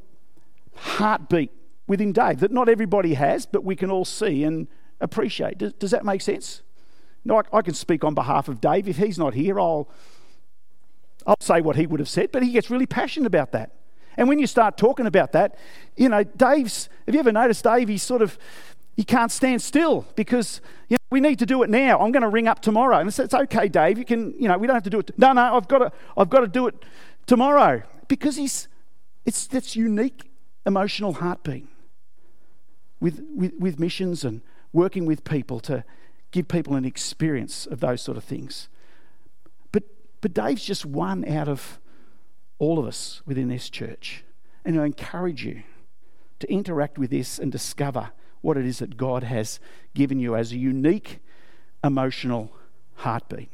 heartbeat 0.75 1.51
within 1.87 2.13
Dave 2.13 2.39
that 2.39 2.51
not 2.51 2.69
everybody 2.69 3.15
has, 3.15 3.45
but 3.45 3.63
we 3.63 3.75
can 3.75 3.91
all 3.91 4.05
see 4.05 4.43
and 4.43 4.67
appreciate. 4.99 5.57
Does, 5.57 5.73
does 5.73 5.91
that 5.91 6.05
make 6.05 6.21
sense? 6.21 6.61
No, 7.25 7.37
I, 7.37 7.57
I, 7.57 7.61
can 7.61 7.73
speak 7.73 8.03
on 8.03 8.13
behalf 8.13 8.47
of 8.47 8.61
Dave. 8.61 8.87
If 8.87 8.97
he's 8.97 9.19
not 9.19 9.33
here, 9.33 9.59
I'll, 9.59 9.89
I'll 11.27 11.35
say 11.39 11.61
what 11.61 11.75
he 11.75 11.85
would 11.85 11.99
have 11.99 12.09
said, 12.09 12.31
but 12.31 12.43
he 12.43 12.51
gets 12.51 12.69
really 12.69 12.85
passionate 12.85 13.27
about 13.27 13.51
that. 13.51 13.71
And 14.17 14.27
when 14.27 14.39
you 14.39 14.47
start 14.47 14.77
talking 14.77 15.05
about 15.05 15.31
that, 15.33 15.57
you 15.95 16.09
know, 16.09 16.23
Dave's, 16.23 16.89
have 17.05 17.15
you 17.15 17.19
ever 17.19 17.31
noticed 17.31 17.63
Dave? 17.63 17.87
He's 17.87 18.03
sort 18.03 18.21
of, 18.21 18.37
he 18.95 19.03
can't 19.03 19.31
stand 19.31 19.61
still 19.61 20.05
because 20.15 20.61
you 20.89 20.95
know, 20.95 21.07
we 21.09 21.19
need 21.19 21.39
to 21.39 21.45
do 21.45 21.63
it 21.63 21.69
now. 21.69 21.99
I'm 21.99 22.11
going 22.11 22.23
to 22.23 22.29
ring 22.29 22.47
up 22.47 22.61
tomorrow. 22.61 22.97
And 22.97 23.07
it's, 23.07 23.19
it's 23.19 23.33
okay, 23.33 23.67
Dave. 23.67 23.97
You 23.97 24.05
can, 24.05 24.33
you 24.39 24.47
know, 24.47 24.57
we 24.57 24.67
don't 24.67 24.75
have 24.75 24.83
to 24.83 24.89
do 24.89 24.99
it. 24.99 25.11
No, 25.17 25.33
no, 25.33 25.55
I've 25.55 25.67
got 25.67 25.79
to, 25.79 25.91
I've 26.17 26.29
got 26.29 26.41
to 26.41 26.47
do 26.47 26.67
it 26.67 26.75
tomorrow 27.25 27.83
because 28.07 28.35
he's, 28.35 28.67
it's 29.25 29.47
that's 29.47 29.75
unique 29.75 30.30
emotional 30.65 31.13
heartbeat 31.13 31.67
with, 32.99 33.23
with, 33.35 33.53
with 33.59 33.79
missions 33.79 34.23
and 34.23 34.41
working 34.73 35.05
with 35.05 35.23
people 35.23 35.59
to 35.61 35.83
give 36.31 36.47
people 36.47 36.75
an 36.75 36.85
experience 36.85 37.65
of 37.65 37.79
those 37.79 38.01
sort 38.01 38.17
of 38.17 38.23
things. 38.23 38.69
But, 39.71 39.83
but 40.21 40.33
Dave's 40.33 40.63
just 40.63 40.85
one 40.85 41.27
out 41.27 41.47
of 41.47 41.79
all 42.59 42.79
of 42.79 42.85
us 42.85 43.21
within 43.25 43.49
this 43.49 43.69
church. 43.69 44.23
And 44.63 44.79
I 44.79 44.85
encourage 44.85 45.43
you 45.43 45.63
to 46.39 46.51
interact 46.51 46.97
with 46.97 47.09
this 47.09 47.39
and 47.39 47.51
discover 47.51 48.11
what 48.41 48.57
it 48.57 48.65
is 48.65 48.79
that 48.79 48.97
God 48.97 49.23
has 49.23 49.59
given 49.93 50.19
you 50.19 50.35
as 50.35 50.51
a 50.51 50.57
unique 50.57 51.19
emotional 51.83 52.51
heartbeat. 52.95 53.49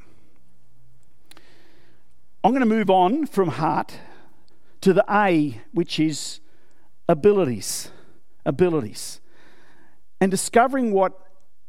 I'm 2.44 2.52
going 2.52 2.62
to 2.62 2.66
move 2.66 2.90
on 2.90 3.26
from 3.26 3.50
heart 3.50 4.00
to 4.82 4.94
the 4.94 5.04
A, 5.10 5.62
which 5.74 6.00
is 6.00 6.40
abilities. 7.08 7.92
Abilities. 8.46 9.20
And 10.20 10.32
discovering 10.32 10.92
what 10.92 11.20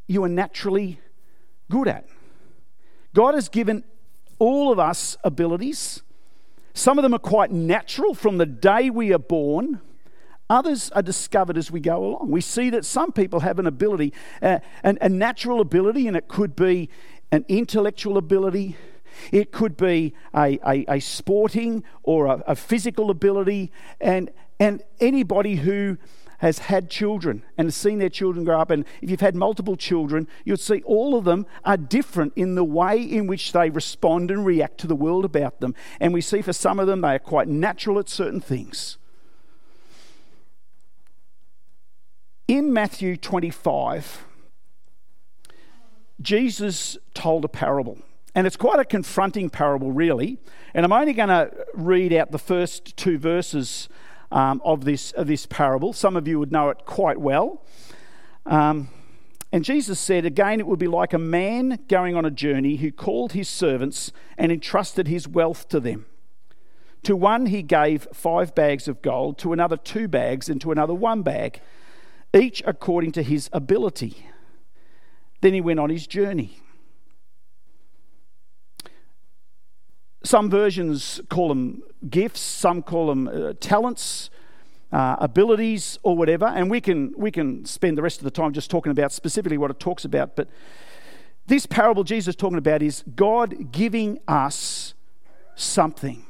you 0.06 0.24
are 0.24 0.28
naturally 0.28 1.00
good 1.70 1.88
at. 1.88 2.06
God 3.14 3.34
has 3.34 3.48
given 3.48 3.84
all 4.38 4.72
of 4.72 4.78
us 4.78 5.16
abilities. 5.24 6.02
Some 6.74 6.98
of 6.98 7.02
them 7.02 7.14
are 7.14 7.18
quite 7.18 7.50
natural 7.50 8.14
from 8.14 8.38
the 8.38 8.46
day 8.46 8.90
we 8.90 9.12
are 9.12 9.18
born. 9.18 9.80
Others 10.50 10.90
are 10.92 11.02
discovered 11.02 11.58
as 11.58 11.70
we 11.70 11.80
go 11.80 12.04
along. 12.04 12.30
We 12.30 12.40
see 12.40 12.70
that 12.70 12.84
some 12.84 13.12
people 13.12 13.40
have 13.40 13.58
an 13.58 13.66
ability, 13.66 14.14
uh, 14.40 14.60
a 14.82 15.08
natural 15.08 15.60
ability, 15.60 16.06
and 16.06 16.16
it 16.16 16.28
could 16.28 16.56
be 16.56 16.88
an 17.30 17.44
intellectual 17.48 18.16
ability, 18.16 18.76
it 19.32 19.52
could 19.52 19.76
be 19.76 20.14
a, 20.34 20.58
a, 20.66 20.84
a 20.88 21.00
sporting 21.00 21.84
or 22.02 22.26
a, 22.26 22.42
a 22.46 22.56
physical 22.56 23.10
ability, 23.10 23.70
and, 24.00 24.30
and 24.58 24.82
anybody 25.00 25.56
who 25.56 25.98
has 26.38 26.58
had 26.58 26.88
children 26.88 27.42
and 27.56 27.66
has 27.66 27.74
seen 27.74 27.98
their 27.98 28.08
children 28.08 28.44
grow 28.44 28.60
up, 28.60 28.70
and 28.70 28.84
if 29.02 29.10
you've 29.10 29.20
had 29.20 29.34
multiple 29.34 29.76
children, 29.76 30.28
you'll 30.44 30.56
see 30.56 30.82
all 30.82 31.16
of 31.16 31.24
them 31.24 31.46
are 31.64 31.76
different 31.76 32.32
in 32.36 32.54
the 32.54 32.64
way 32.64 33.00
in 33.00 33.26
which 33.26 33.52
they 33.52 33.70
respond 33.70 34.30
and 34.30 34.46
react 34.46 34.78
to 34.78 34.86
the 34.86 34.94
world 34.94 35.24
about 35.24 35.60
them. 35.60 35.74
And 36.00 36.14
we 36.14 36.20
see 36.20 36.40
for 36.42 36.52
some 36.52 36.78
of 36.78 36.86
them 36.86 37.00
they 37.00 37.14
are 37.16 37.18
quite 37.18 37.48
natural 37.48 37.98
at 37.98 38.08
certain 38.08 38.40
things. 38.40 38.98
In 42.46 42.72
Matthew 42.72 43.16
25, 43.16 44.24
Jesus 46.20 46.96
told 47.14 47.44
a 47.44 47.48
parable. 47.48 47.98
And 48.34 48.46
it's 48.46 48.56
quite 48.56 48.78
a 48.78 48.84
confronting 48.84 49.50
parable, 49.50 49.90
really. 49.90 50.38
And 50.72 50.84
I'm 50.84 50.92
only 50.92 51.12
going 51.12 51.28
to 51.28 51.50
read 51.74 52.12
out 52.12 52.30
the 52.30 52.38
first 52.38 52.96
two 52.96 53.18
verses 53.18 53.88
um, 54.30 54.60
of, 54.64 54.84
this, 54.84 55.12
of 55.12 55.26
this 55.26 55.46
parable. 55.46 55.92
Some 55.92 56.16
of 56.16 56.28
you 56.28 56.38
would 56.38 56.52
know 56.52 56.68
it 56.70 56.84
quite 56.84 57.18
well. 57.18 57.64
Um, 58.46 58.88
and 59.52 59.64
Jesus 59.64 59.98
said, 59.98 60.24
Again, 60.24 60.60
it 60.60 60.66
would 60.66 60.78
be 60.78 60.88
like 60.88 61.12
a 61.12 61.18
man 61.18 61.78
going 61.88 62.14
on 62.14 62.24
a 62.24 62.30
journey 62.30 62.76
who 62.76 62.92
called 62.92 63.32
his 63.32 63.48
servants 63.48 64.12
and 64.36 64.52
entrusted 64.52 65.08
his 65.08 65.26
wealth 65.26 65.68
to 65.70 65.80
them. 65.80 66.06
To 67.04 67.16
one 67.16 67.46
he 67.46 67.62
gave 67.62 68.08
five 68.12 68.54
bags 68.54 68.88
of 68.88 69.02
gold, 69.02 69.38
to 69.38 69.52
another 69.52 69.76
two 69.76 70.08
bags, 70.08 70.48
and 70.48 70.60
to 70.60 70.72
another 70.72 70.94
one 70.94 71.22
bag 71.22 71.60
each 72.34 72.62
according 72.66 73.12
to 73.12 73.22
his 73.22 73.48
ability. 73.52 74.26
Then 75.40 75.54
he 75.54 75.60
went 75.60 75.80
on 75.80 75.90
his 75.90 76.06
journey. 76.06 76.60
Some 80.24 80.50
versions 80.50 81.20
call 81.28 81.48
them 81.48 81.82
gifts, 82.08 82.40
some 82.40 82.82
call 82.82 83.06
them 83.06 83.28
uh, 83.28 83.52
talents, 83.60 84.30
uh, 84.92 85.16
abilities, 85.20 85.98
or 86.02 86.16
whatever. 86.16 86.46
And 86.46 86.70
we 86.70 86.80
can, 86.80 87.14
we 87.16 87.30
can 87.30 87.64
spend 87.64 87.96
the 87.96 88.02
rest 88.02 88.18
of 88.18 88.24
the 88.24 88.30
time 88.30 88.52
just 88.52 88.70
talking 88.70 88.90
about 88.90 89.12
specifically 89.12 89.58
what 89.58 89.70
it 89.70 89.78
talks 89.78 90.04
about. 90.04 90.34
But 90.34 90.48
this 91.46 91.66
parable 91.66 92.04
Jesus 92.04 92.32
is 92.32 92.36
talking 92.36 92.58
about 92.58 92.82
is 92.82 93.04
God 93.14 93.72
giving 93.72 94.18
us 94.26 94.94
something 95.54 96.24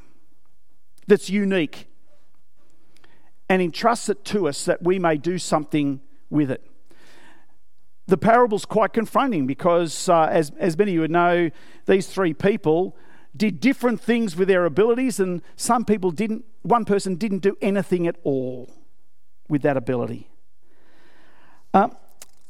that's 1.07 1.29
unique 1.29 1.87
and 3.49 3.61
entrusts 3.61 4.09
it 4.09 4.23
to 4.25 4.47
us 4.47 4.65
that 4.65 4.83
we 4.83 4.99
may 4.99 5.17
do 5.17 5.39
something 5.39 5.99
with 6.29 6.51
it. 6.51 6.63
The 8.07 8.17
parable's 8.17 8.65
quite 8.65 8.93
confronting 8.93 9.45
because, 9.47 10.07
uh, 10.07 10.27
as, 10.31 10.51
as 10.59 10.77
many 10.77 10.91
of 10.91 10.95
you 10.95 11.01
would 11.01 11.11
know, 11.11 11.49
these 11.85 12.07
three 12.07 12.33
people 12.33 12.95
did 13.39 13.59
different 13.59 13.99
things 13.99 14.35
with 14.35 14.47
their 14.47 14.65
abilities, 14.65 15.19
and 15.19 15.41
some 15.55 15.85
people 15.85 16.11
didn't, 16.11 16.45
one 16.61 16.85
person 16.85 17.15
didn't 17.15 17.39
do 17.39 17.57
anything 17.61 18.05
at 18.05 18.17
all 18.23 18.69
with 19.47 19.63
that 19.63 19.77
ability. 19.77 20.29
Uh, 21.73 21.89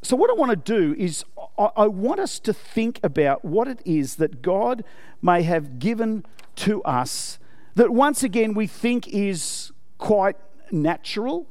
so, 0.01 0.17
what 0.17 0.29
I 0.29 0.33
want 0.33 0.49
to 0.49 0.55
do 0.55 0.95
is, 0.97 1.23
I, 1.57 1.69
I 1.77 1.87
want 1.87 2.19
us 2.19 2.39
to 2.39 2.53
think 2.53 2.99
about 3.03 3.45
what 3.45 3.67
it 3.67 3.81
is 3.85 4.15
that 4.15 4.41
God 4.41 4.83
may 5.21 5.43
have 5.43 5.79
given 5.79 6.25
to 6.57 6.83
us 6.83 7.39
that 7.75 7.91
once 7.91 8.23
again 8.23 8.53
we 8.53 8.67
think 8.67 9.07
is 9.07 9.71
quite 9.97 10.37
natural, 10.71 11.47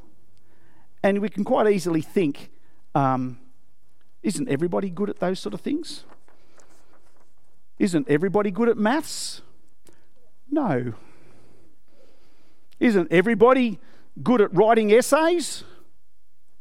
and 1.02 1.20
we 1.20 1.28
can 1.28 1.44
quite 1.44 1.70
easily 1.72 2.02
think, 2.02 2.50
um, 2.94 3.38
isn't 4.22 4.48
everybody 4.48 4.90
good 4.90 5.08
at 5.08 5.20
those 5.20 5.38
sort 5.38 5.54
of 5.54 5.60
things? 5.60 6.04
Isn't 7.78 8.08
everybody 8.08 8.50
good 8.50 8.68
at 8.68 8.76
maths? 8.76 9.42
No. 10.50 10.94
Isn't 12.80 13.08
everybody 13.10 13.78
good 14.22 14.40
at 14.40 14.54
writing 14.54 14.90
essays? 14.90 15.64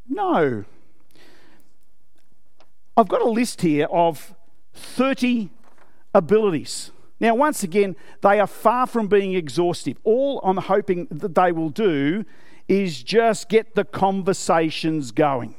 No. 0.08 0.66
I've 2.96 3.08
got 3.08 3.22
a 3.22 3.30
list 3.30 3.62
here 3.62 3.88
of 3.92 4.36
30 4.74 5.50
abilities. 6.14 6.92
Now, 7.20 7.36
once 7.36 7.64
again, 7.64 7.96
they 8.22 8.40
are 8.40 8.48
far 8.48 8.86
from 8.86 9.08
being 9.08 9.34
exhaustive. 9.34 9.98
All 10.04 10.40
I'm 10.44 10.58
hoping 10.58 11.08
that 11.10 11.34
they 11.34 11.52
will 11.52 11.70
do 11.70 12.26
is 12.68 13.02
just 13.02 13.50
get 13.50 13.76
the 13.76 13.86
conversations 13.86 15.12
going 15.12 15.56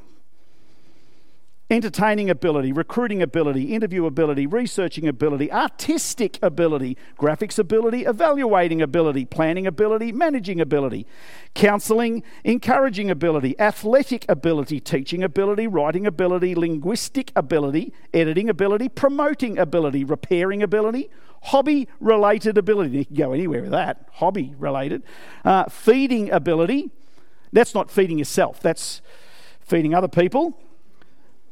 entertaining 1.69 2.29
ability, 2.29 2.71
recruiting 2.71 3.21
ability, 3.21 3.73
interview 3.75 4.05
ability, 4.05 4.47
researching 4.47 5.07
ability, 5.07 5.51
artistic 5.51 6.39
ability, 6.41 6.97
graphics 7.17 7.59
ability, 7.59 8.05
evaluating 8.05 8.81
ability, 8.81 9.23
planning 9.25 9.67
ability, 9.67 10.11
managing 10.11 10.59
ability, 10.59 11.05
counseling, 11.53 12.23
encouraging 12.43 13.11
ability, 13.11 13.57
athletic 13.59 14.25
ability, 14.27 14.79
teaching 14.79 15.23
ability, 15.23 15.67
writing 15.67 16.07
ability, 16.07 16.55
linguistic 16.55 17.31
ability, 17.35 17.93
editing 18.13 18.49
ability, 18.49 18.89
promoting 18.89 19.59
ability, 19.59 20.03
repairing 20.03 20.63
ability, 20.63 21.07
hobby 21.43 21.87
related 21.99 22.57
ability. 22.57 22.97
You 22.97 23.05
can 23.05 23.15
go 23.15 23.31
anywhere 23.33 23.61
with 23.61 23.71
that, 23.71 24.09
hobby 24.13 24.55
related, 24.57 25.03
uh, 25.45 25.65
feeding 25.65 26.31
ability. 26.31 26.89
That's 27.53 27.75
not 27.75 27.91
feeding 27.91 28.17
yourself, 28.17 28.59
that's 28.59 29.01
feeding 29.61 29.93
other 29.93 30.07
people 30.07 30.59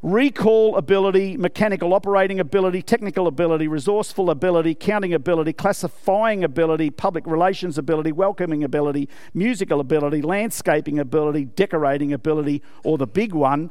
recall 0.02 0.76
ability, 0.76 1.36
mechanical 1.36 1.92
operating 1.92 2.38
ability, 2.38 2.82
technical 2.82 3.26
ability, 3.26 3.66
resourceful 3.66 4.30
ability, 4.30 4.74
counting 4.74 5.12
ability, 5.12 5.52
classifying 5.52 6.44
ability, 6.44 6.90
public 6.90 7.26
relations 7.26 7.78
ability, 7.78 8.12
welcoming 8.12 8.62
ability, 8.62 9.08
musical 9.34 9.80
ability, 9.80 10.22
landscaping 10.22 10.98
ability, 10.98 11.44
decorating 11.44 12.12
ability, 12.12 12.62
or 12.84 12.96
the 12.96 13.06
big 13.06 13.32
one, 13.34 13.70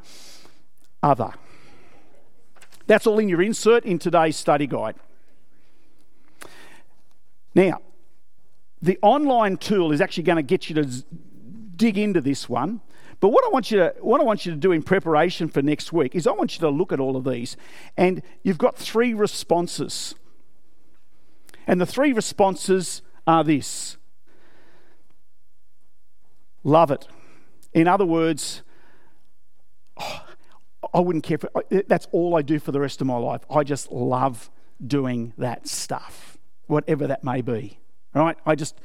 other. 1.02 1.34
That's 2.88 3.08
all 3.08 3.20
in 3.20 3.30
your 3.30 3.42
insert 3.42 3.86
in 3.86 4.00
today's 4.00 4.36
study 4.36 4.68
guide. 4.68 4.96
Now, 7.56 7.80
the 8.82 9.00
online 9.02 9.58
tool 9.58 9.92
is 9.92 10.02
actually 10.02 10.24
going 10.24 10.38
to 10.38 10.44
get 10.44 10.70
you 10.70 10.76
to 10.76 11.04
dig 11.76 11.98
into 11.98 12.22
this 12.22 12.48
one 12.48 12.82
but 13.20 13.30
what 13.30 13.44
I 13.44 13.50
want 13.50 13.72
you 13.72 13.78
to 13.78 13.96
what 14.00 14.22
I 14.22 14.24
want 14.24 14.46
you 14.46 14.52
to 14.52 14.58
do 14.58 14.72
in 14.72 14.84
preparation 14.84 15.48
for 15.48 15.62
next 15.62 15.92
week 15.92 16.16
is 16.16 16.28
I 16.28 16.32
want 16.32 16.56
you 16.56 16.60
to 16.62 16.70
look 16.70 16.92
at 16.92 17.00
all 17.00 17.16
of 17.16 17.24
these, 17.24 17.58
and 17.96 18.22
you've 18.44 18.58
got 18.58 18.76
three 18.76 19.14
responses. 19.14 20.16
And 21.66 21.82
the 21.82 21.86
three 21.86 22.14
responses 22.14 23.02
are 23.26 23.44
this. 23.44 23.98
Love 26.64 26.92
it. 26.92 27.08
In 27.74 27.88
other 27.88 28.06
words, 28.06 28.62
oh, 30.00 30.24
I 30.94 31.00
wouldn't 31.00 31.24
care 31.24 31.38
for 31.38 31.50
that's 31.88 32.08
all 32.12 32.36
I 32.36 32.42
do 32.42 32.60
for 32.60 32.72
the 32.72 32.80
rest 32.80 33.02
of 33.02 33.08
my 33.08 33.18
life. 33.18 33.42
I 33.50 33.64
just 33.64 33.92
love 33.92 34.50
doing 34.86 35.34
that 35.38 35.68
stuff, 35.68 36.38
whatever 36.68 37.08
that 37.08 37.24
may 37.24 37.42
be. 37.42 37.80
Right? 38.14 38.38
I 38.46 38.56
just 38.56 38.80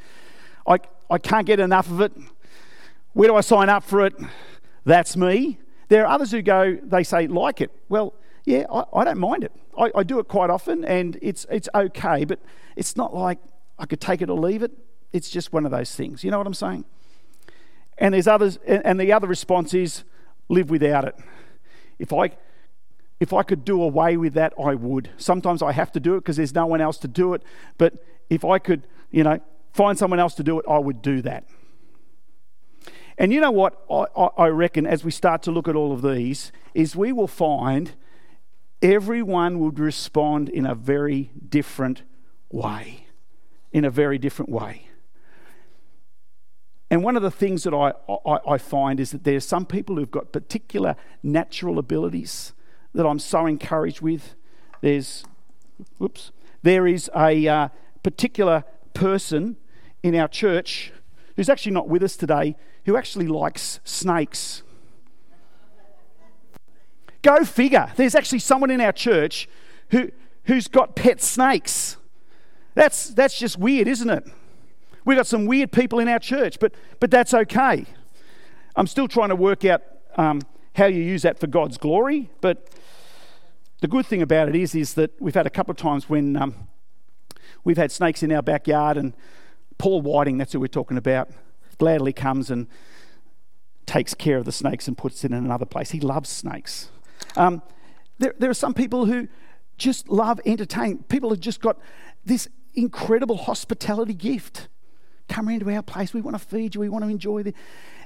I 0.66 0.78
I 1.10 1.18
can't 1.18 1.46
get 1.46 1.60
enough 1.60 1.90
of 1.90 2.00
it. 2.00 2.12
Where 3.12 3.28
do 3.28 3.36
I 3.36 3.40
sign 3.40 3.68
up 3.68 3.84
for 3.84 4.04
it? 4.06 4.14
That's 4.84 5.16
me. 5.16 5.58
There 5.88 6.06
are 6.06 6.12
others 6.12 6.30
who 6.30 6.42
go, 6.42 6.78
they 6.82 7.04
say, 7.04 7.26
like 7.26 7.60
it. 7.60 7.70
Well, 7.88 8.14
yeah, 8.44 8.64
I, 8.72 8.84
I 8.94 9.04
don't 9.04 9.18
mind 9.18 9.44
it. 9.44 9.52
I, 9.78 9.90
I, 9.94 10.02
do 10.02 10.18
it 10.18 10.28
quite 10.28 10.50
often 10.50 10.84
and 10.84 11.18
it's, 11.22 11.46
it's 11.50 11.68
okay, 11.74 12.24
but 12.24 12.40
it's 12.76 12.96
not 12.96 13.14
like 13.14 13.38
I 13.78 13.86
could 13.86 14.00
take 14.00 14.22
it 14.22 14.30
or 14.30 14.38
leave 14.38 14.62
it. 14.62 14.72
It's 15.12 15.30
just 15.30 15.52
one 15.52 15.64
of 15.64 15.70
those 15.70 15.94
things. 15.94 16.24
You 16.24 16.30
know 16.30 16.38
what 16.38 16.46
I'm 16.46 16.54
saying? 16.54 16.84
And 17.98 18.14
there's 18.14 18.26
others, 18.26 18.58
and 18.66 18.98
the 18.98 19.12
other 19.12 19.28
response 19.28 19.74
is 19.74 20.04
live 20.48 20.70
without 20.70 21.04
it. 21.04 21.14
If 21.98 22.12
I, 22.12 22.32
if 23.20 23.32
I 23.32 23.42
could 23.42 23.64
do 23.64 23.82
away 23.82 24.16
with 24.16 24.34
that, 24.34 24.54
I 24.58 24.74
would. 24.74 25.10
Sometimes 25.18 25.62
I 25.62 25.72
have 25.72 25.92
to 25.92 26.00
do 26.00 26.16
it 26.16 26.20
because 26.20 26.36
there's 26.36 26.54
no 26.54 26.66
one 26.66 26.80
else 26.80 26.98
to 26.98 27.08
do 27.08 27.34
it. 27.34 27.42
But 27.78 28.04
if 28.30 28.44
I 28.44 28.58
could, 28.58 28.86
you 29.10 29.22
know, 29.22 29.40
find 29.72 29.98
someone 29.98 30.18
else 30.18 30.34
to 30.34 30.42
do 30.42 30.58
it, 30.58 30.64
I 30.68 30.78
would 30.78 31.02
do 31.02 31.22
that. 31.22 31.44
And 33.18 33.32
you 33.32 33.40
know 33.40 33.50
what 33.50 33.82
I, 33.90 34.28
I 34.36 34.46
reckon 34.48 34.86
as 34.86 35.04
we 35.04 35.10
start 35.10 35.42
to 35.44 35.50
look 35.50 35.68
at 35.68 35.76
all 35.76 35.92
of 35.92 36.02
these 36.02 36.52
is 36.74 36.96
we 36.96 37.12
will 37.12 37.28
find 37.28 37.92
everyone 38.80 39.60
would 39.60 39.78
respond 39.78 40.48
in 40.48 40.66
a 40.66 40.74
very 40.74 41.30
different 41.48 42.02
way. 42.50 43.06
In 43.72 43.84
a 43.84 43.90
very 43.90 44.18
different 44.18 44.50
way. 44.50 44.88
And 46.90 47.02
one 47.02 47.16
of 47.16 47.22
the 47.22 47.30
things 47.30 47.62
that 47.62 47.72
I, 47.72 47.92
I, 48.12 48.38
I, 48.46 48.58
find 48.58 49.00
is 49.00 49.12
that 49.12 49.24
there 49.24 49.36
are 49.36 49.40
some 49.40 49.64
people 49.64 49.96
who've 49.96 50.10
got 50.10 50.30
particular 50.30 50.94
natural 51.22 51.78
abilities 51.78 52.52
that 52.92 53.06
I'm 53.06 53.18
so 53.18 53.46
encouraged 53.46 54.02
with. 54.02 54.34
There's, 54.82 55.24
whoops, 55.96 56.32
there 56.62 56.86
is 56.86 57.10
a 57.16 57.48
uh, 57.48 57.68
particular 58.02 58.64
person 58.92 59.56
in 60.02 60.14
our 60.14 60.28
church 60.28 60.92
who's 61.36 61.48
actually 61.48 61.72
not 61.72 61.88
with 61.88 62.02
us 62.02 62.14
today 62.14 62.56
who 62.84 62.96
actually 62.96 63.26
likes 63.26 63.80
snakes. 63.84 64.62
Go 67.22 67.44
figure. 67.44 67.92
There's 67.96 68.14
actually 68.14 68.40
someone 68.40 68.70
in 68.70 68.80
our 68.80 68.92
church 68.92 69.48
who, 69.90 70.10
who's 70.44 70.66
got 70.66 70.96
pet 70.96 71.22
snakes. 71.22 71.96
That's, 72.74 73.08
that's 73.08 73.38
just 73.38 73.58
weird, 73.58 73.86
isn't 73.86 74.10
it? 74.10 74.24
We've 75.04 75.16
got 75.16 75.26
some 75.26 75.46
weird 75.46 75.72
people 75.72 75.98
in 75.98 76.08
our 76.08 76.18
church, 76.18 76.58
but, 76.58 76.74
but 77.00 77.10
that's 77.10 77.34
okay. 77.34 77.86
I'm 78.74 78.86
still 78.86 79.08
trying 79.08 79.28
to 79.28 79.36
work 79.36 79.64
out 79.64 79.82
um, 80.16 80.42
how 80.74 80.86
you 80.86 81.02
use 81.02 81.22
that 81.22 81.38
for 81.38 81.46
God's 81.46 81.76
glory, 81.76 82.30
but 82.40 82.68
the 83.80 83.88
good 83.88 84.06
thing 84.06 84.22
about 84.22 84.48
it 84.48 84.56
is, 84.56 84.74
is 84.74 84.94
that 84.94 85.10
we've 85.20 85.34
had 85.34 85.46
a 85.46 85.50
couple 85.50 85.72
of 85.72 85.76
times 85.76 86.08
when 86.08 86.36
um, 86.36 86.68
we've 87.64 87.76
had 87.76 87.90
snakes 87.92 88.22
in 88.22 88.32
our 88.32 88.42
backyard, 88.42 88.96
and 88.96 89.12
Paul 89.76 90.02
Whiting, 90.02 90.38
that's 90.38 90.52
who 90.52 90.60
we're 90.60 90.68
talking 90.68 90.96
about, 90.96 91.28
gladly 91.82 92.12
comes 92.12 92.48
and 92.48 92.68
takes 93.86 94.14
care 94.14 94.36
of 94.36 94.44
the 94.44 94.52
snakes 94.52 94.86
and 94.86 94.96
puts 94.96 95.24
it 95.24 95.32
in 95.32 95.36
another 95.36 95.66
place. 95.66 95.90
He 95.90 95.98
loves 95.98 96.30
snakes. 96.30 96.90
Um, 97.36 97.60
there, 98.20 98.32
there 98.38 98.48
are 98.48 98.54
some 98.54 98.72
people 98.72 99.06
who 99.06 99.26
just 99.78 100.08
love 100.08 100.40
entertaining. 100.46 101.02
People 101.08 101.30
have 101.30 101.40
just 101.40 101.60
got 101.60 101.76
this 102.24 102.46
incredible 102.74 103.36
hospitality 103.36 104.14
gift. 104.14 104.68
Come 105.28 105.48
into 105.48 105.68
our 105.74 105.82
place. 105.82 106.14
We 106.14 106.20
want 106.20 106.38
to 106.38 106.46
feed 106.46 106.76
you. 106.76 106.82
We 106.82 106.88
want 106.88 107.02
to 107.02 107.10
enjoy 107.10 107.42
the. 107.42 107.52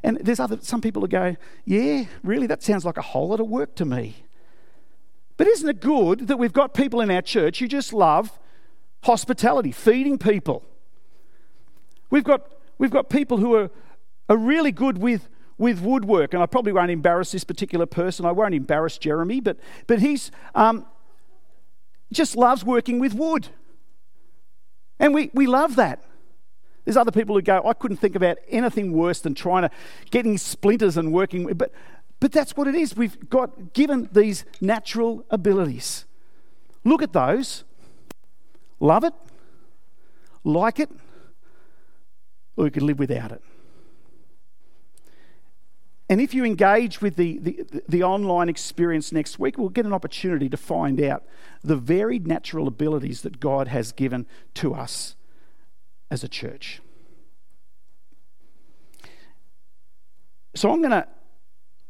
And 0.02 0.16
there's 0.22 0.40
other 0.40 0.56
some 0.62 0.80
people 0.80 1.02
who 1.02 1.08
go, 1.08 1.36
yeah, 1.66 2.04
really, 2.22 2.46
that 2.46 2.62
sounds 2.62 2.86
like 2.86 2.96
a 2.96 3.02
whole 3.02 3.28
lot 3.28 3.40
of 3.40 3.46
work 3.46 3.74
to 3.74 3.84
me. 3.84 4.24
But 5.36 5.48
isn't 5.48 5.68
it 5.68 5.80
good 5.82 6.28
that 6.28 6.38
we've 6.38 6.54
got 6.54 6.72
people 6.72 7.02
in 7.02 7.10
our 7.10 7.20
church 7.20 7.58
who 7.58 7.68
just 7.68 7.92
love 7.92 8.38
hospitality, 9.02 9.70
feeding 9.70 10.16
people? 10.16 10.62
We've 12.08 12.24
got 12.24 12.55
We've 12.78 12.90
got 12.90 13.08
people 13.08 13.38
who 13.38 13.54
are, 13.54 13.70
are 14.28 14.36
really 14.36 14.72
good 14.72 14.98
with, 14.98 15.28
with 15.58 15.80
woodwork, 15.80 16.34
and 16.34 16.42
I 16.42 16.46
probably 16.46 16.72
won't 16.72 16.90
embarrass 16.90 17.32
this 17.32 17.44
particular 17.44 17.86
person. 17.86 18.26
I 18.26 18.32
won't 18.32 18.54
embarrass 18.54 18.98
Jeremy, 18.98 19.40
but, 19.40 19.58
but 19.86 20.00
he's 20.00 20.30
um, 20.54 20.86
just 22.12 22.36
loves 22.36 22.64
working 22.64 22.98
with 22.98 23.14
wood. 23.14 23.48
And 24.98 25.14
we, 25.14 25.30
we 25.34 25.46
love 25.46 25.76
that. 25.76 26.02
There's 26.84 26.96
other 26.96 27.10
people 27.10 27.34
who 27.34 27.42
go, 27.42 27.62
I 27.66 27.72
couldn't 27.72 27.96
think 27.96 28.14
about 28.14 28.38
anything 28.48 28.92
worse 28.92 29.20
than 29.20 29.34
trying 29.34 29.62
to 29.62 29.70
getting 30.10 30.38
splinters 30.38 30.96
and 30.96 31.12
working, 31.12 31.46
but, 31.54 31.72
but 32.20 32.30
that's 32.30 32.56
what 32.56 32.68
it 32.68 32.74
is. 32.74 32.96
We've 32.96 33.28
got 33.28 33.72
given 33.72 34.08
these 34.12 34.44
natural 34.60 35.24
abilities. 35.30 36.04
Look 36.84 37.02
at 37.02 37.12
those, 37.12 37.64
love 38.78 39.02
it, 39.02 39.14
like 40.44 40.78
it, 40.78 40.90
or 42.56 42.64
we 42.64 42.70
could 42.70 42.82
live 42.82 42.98
without 42.98 43.32
it. 43.32 43.42
And 46.08 46.20
if 46.20 46.32
you 46.34 46.44
engage 46.44 47.00
with 47.00 47.16
the, 47.16 47.38
the, 47.38 47.82
the, 47.88 48.02
online 48.04 48.48
experience 48.48 49.10
next 49.10 49.40
week, 49.40 49.58
we'll 49.58 49.70
get 49.70 49.86
an 49.86 49.92
opportunity 49.92 50.48
to 50.48 50.56
find 50.56 51.00
out 51.00 51.24
the 51.64 51.74
varied 51.74 52.28
natural 52.28 52.68
abilities 52.68 53.22
that 53.22 53.40
God 53.40 53.66
has 53.66 53.90
given 53.90 54.24
to 54.54 54.72
us 54.72 55.16
as 56.08 56.22
a 56.22 56.28
church. 56.28 56.80
So 60.54 60.70
I'm 60.70 60.80
going 60.80 60.92
to 60.92 61.08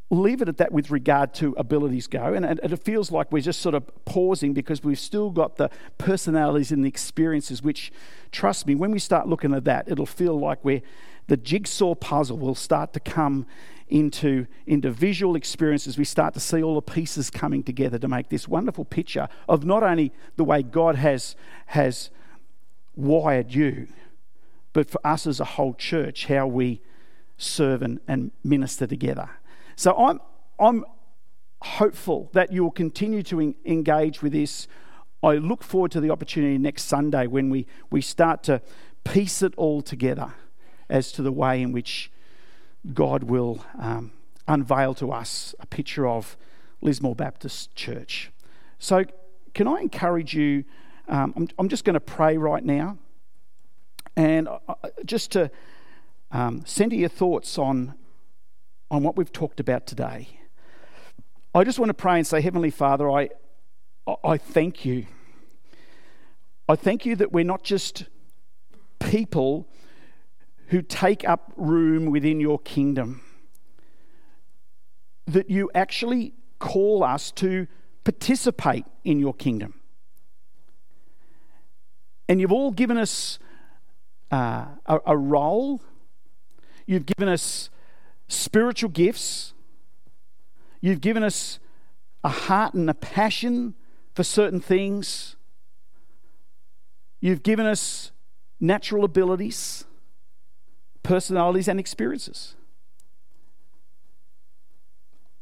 leave 0.09 0.41
it 0.41 0.49
at 0.49 0.59
that 0.59 0.71
with 0.71 0.91
regard 0.91 1.35
to 1.35 1.55
abilities 1.59 2.07
go. 2.07 2.33
And, 2.33 2.47
and, 2.47 2.61
it 2.63 2.85
feels 2.85 3.11
like 3.11 3.33
we're 3.33 3.41
just 3.41 3.61
sort 3.61 3.75
of 3.75 3.91
pausing 4.05 4.53
because 4.53 4.85
we've 4.85 4.99
still 4.99 5.31
got 5.31 5.57
the 5.57 5.69
personalities 5.99 6.71
and 6.71 6.85
the 6.85 6.89
experiences, 6.89 7.63
which, 7.63 7.93
trust 8.31 8.67
me, 8.67 8.77
when 8.77 8.93
we 8.93 9.01
start 9.01 9.27
looking 9.27 9.53
at 9.53 9.65
that, 9.65 9.89
it'll 9.89 10.07
feel 10.07 10.39
like 10.39 10.65
we're 10.65 10.83
the 11.29 11.37
jigsaw 11.37 11.95
puzzle 11.95 12.39
will 12.39 12.55
start 12.55 12.93
to 12.93 13.01
come 13.01 13.47
into, 13.89 14.47
into 14.67 14.91
visual 14.91 15.35
experiences. 15.35 15.99
We 15.99 16.05
start 16.05 16.35
to 16.35 16.41
see 16.41 16.63
all 16.63 16.77
the 16.77 16.83
pieces 16.83 17.31
coming 17.31 17.63
together 17.63 17.99
to 17.99 18.09
make 18.09 18.29
this 18.29 18.47
wonderful 18.47 18.85
picture 18.85 19.29
of 19.49 19.65
not 19.65 19.83
only 19.83 20.13
the 20.37 20.45
way 20.45 20.63
God 20.63 20.97
has, 20.97 21.35
has 21.67 22.11
wired 22.95 23.53
you, 23.53 23.89
but 24.73 24.91
for 24.91 25.05
us 25.05 25.27
as 25.27 25.41
a 25.41 25.45
whole 25.45 25.75
church, 25.75 26.27
how 26.27 26.47
we 26.47 26.81
serve 27.39 27.83
and, 27.83 28.01
and 28.07 28.31
minister 28.45 28.87
together. 28.87 29.31
So 29.77 29.95
I'm, 29.95 30.21
I'm 30.59 30.85
hopeful 31.61 32.31
that 32.33 32.51
you'll 32.51 32.71
continue 32.71 33.23
to 33.25 33.41
in, 33.41 33.55
engage 33.67 34.23
with 34.23 34.33
this. 34.33 34.67
I 35.23 35.35
look 35.35 35.63
forward 35.63 35.93
to 35.93 36.01
the 36.01 36.11
opportunity 36.11 36.57
next 36.57 36.85
Sunday 36.85 37.27
when 37.27 37.51
we, 37.51 37.67
we 37.91 38.01
start 38.01 38.43
to 38.45 38.63
piece 39.05 39.43
it 39.43 39.53
all 39.57 39.83
together 39.83 40.35
as 40.89 41.13
to 41.13 41.23
the 41.23 41.33
way 41.33 41.61
in 41.61 41.73
which 41.73 42.11
God 42.95 43.25
will 43.25 43.65
um, 43.79 44.13
unveil 44.49 44.95
to 44.95 45.13
us 45.13 45.55
a 45.61 45.67
picture 45.67 46.07
of 46.07 46.37
Lismore 46.81 47.15
Baptist 47.15 47.75
Church. 47.75 48.31
So, 48.79 49.05
can 49.55 49.67
I 49.67 49.81
encourage 49.81 50.35
you? 50.35 50.65
Um, 51.09 51.33
I'm, 51.37 51.49
I'm, 51.59 51.69
just 51.69 51.85
going 51.85 51.95
to 51.95 52.01
pray 52.01 52.37
right 52.37 52.65
now, 52.65 52.99
and 54.17 54.49
uh, 54.49 54.75
just 55.05 55.33
to 55.33 55.51
um, 56.31 56.63
center 56.67 56.97
your 56.97 57.09
thoughts 57.09 57.59
on 57.59 57.95
on 58.91 59.03
what 59.03 59.17
we've 59.17 59.33
talked 59.33 59.61
about 59.61 59.87
today. 59.87 60.29
I 61.55 61.65
just 61.65 61.79
want 61.79 61.89
to 61.91 61.95
pray 61.95 62.19
and 62.19 62.27
say, 62.27 62.41
Heavenly 62.41 62.71
Father, 62.71 63.11
I, 63.11 63.31
I 64.23 64.37
thank 64.37 64.85
you. 64.85 65.07
I 66.69 66.77
thank 66.77 67.07
you 67.07 67.17
that 67.17 67.33
we're 67.33 67.45
not 67.45 67.63
just 67.63 68.05
people 68.99 69.69
who 70.69 70.83
take 70.83 71.27
up 71.29 71.53
room 71.57 72.07
within 72.07 72.41
your 72.41 72.59
kingdom, 72.59 73.23
that 75.27 75.49
you 75.49 75.71
actually 75.75 76.35
call 76.59 77.03
us 77.03 77.31
to 77.31 77.67
participate 78.05 78.85
in 79.05 79.19
your 79.19 79.35
kingdom. 79.35 79.81
And 82.29 82.41
you've 82.41 82.53
all 82.53 82.73
given 82.73 82.99
us 82.99 83.39
uh, 84.31 84.67
a, 84.87 84.99
a 85.07 85.17
role, 85.17 85.81
you've 86.87 87.07
given 87.07 87.29
us 87.29 87.71
spiritual 88.29 88.91
gifts. 88.91 89.55
You've 90.81 91.01
given 91.01 91.23
us 91.23 91.59
a 92.25 92.29
heart 92.29 92.75
and 92.75 92.89
a 92.91 92.95
passion 92.95 93.75
for 94.15 94.25
certain 94.25 94.61
things. 94.61 95.37
You've 97.21 97.43
given 97.43 97.67
us 97.67 98.13
natural 98.61 99.05
abilities, 99.05 99.85
personalities, 101.03 101.69
and 101.69 101.79
experiences. 101.79 102.57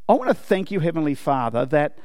I 0.08 0.12
want 0.14 0.28
to 0.28 0.34
thank 0.34 0.70
you, 0.70 0.80
Heavenly 0.80 1.14
Father, 1.14 1.64
that 1.66 1.98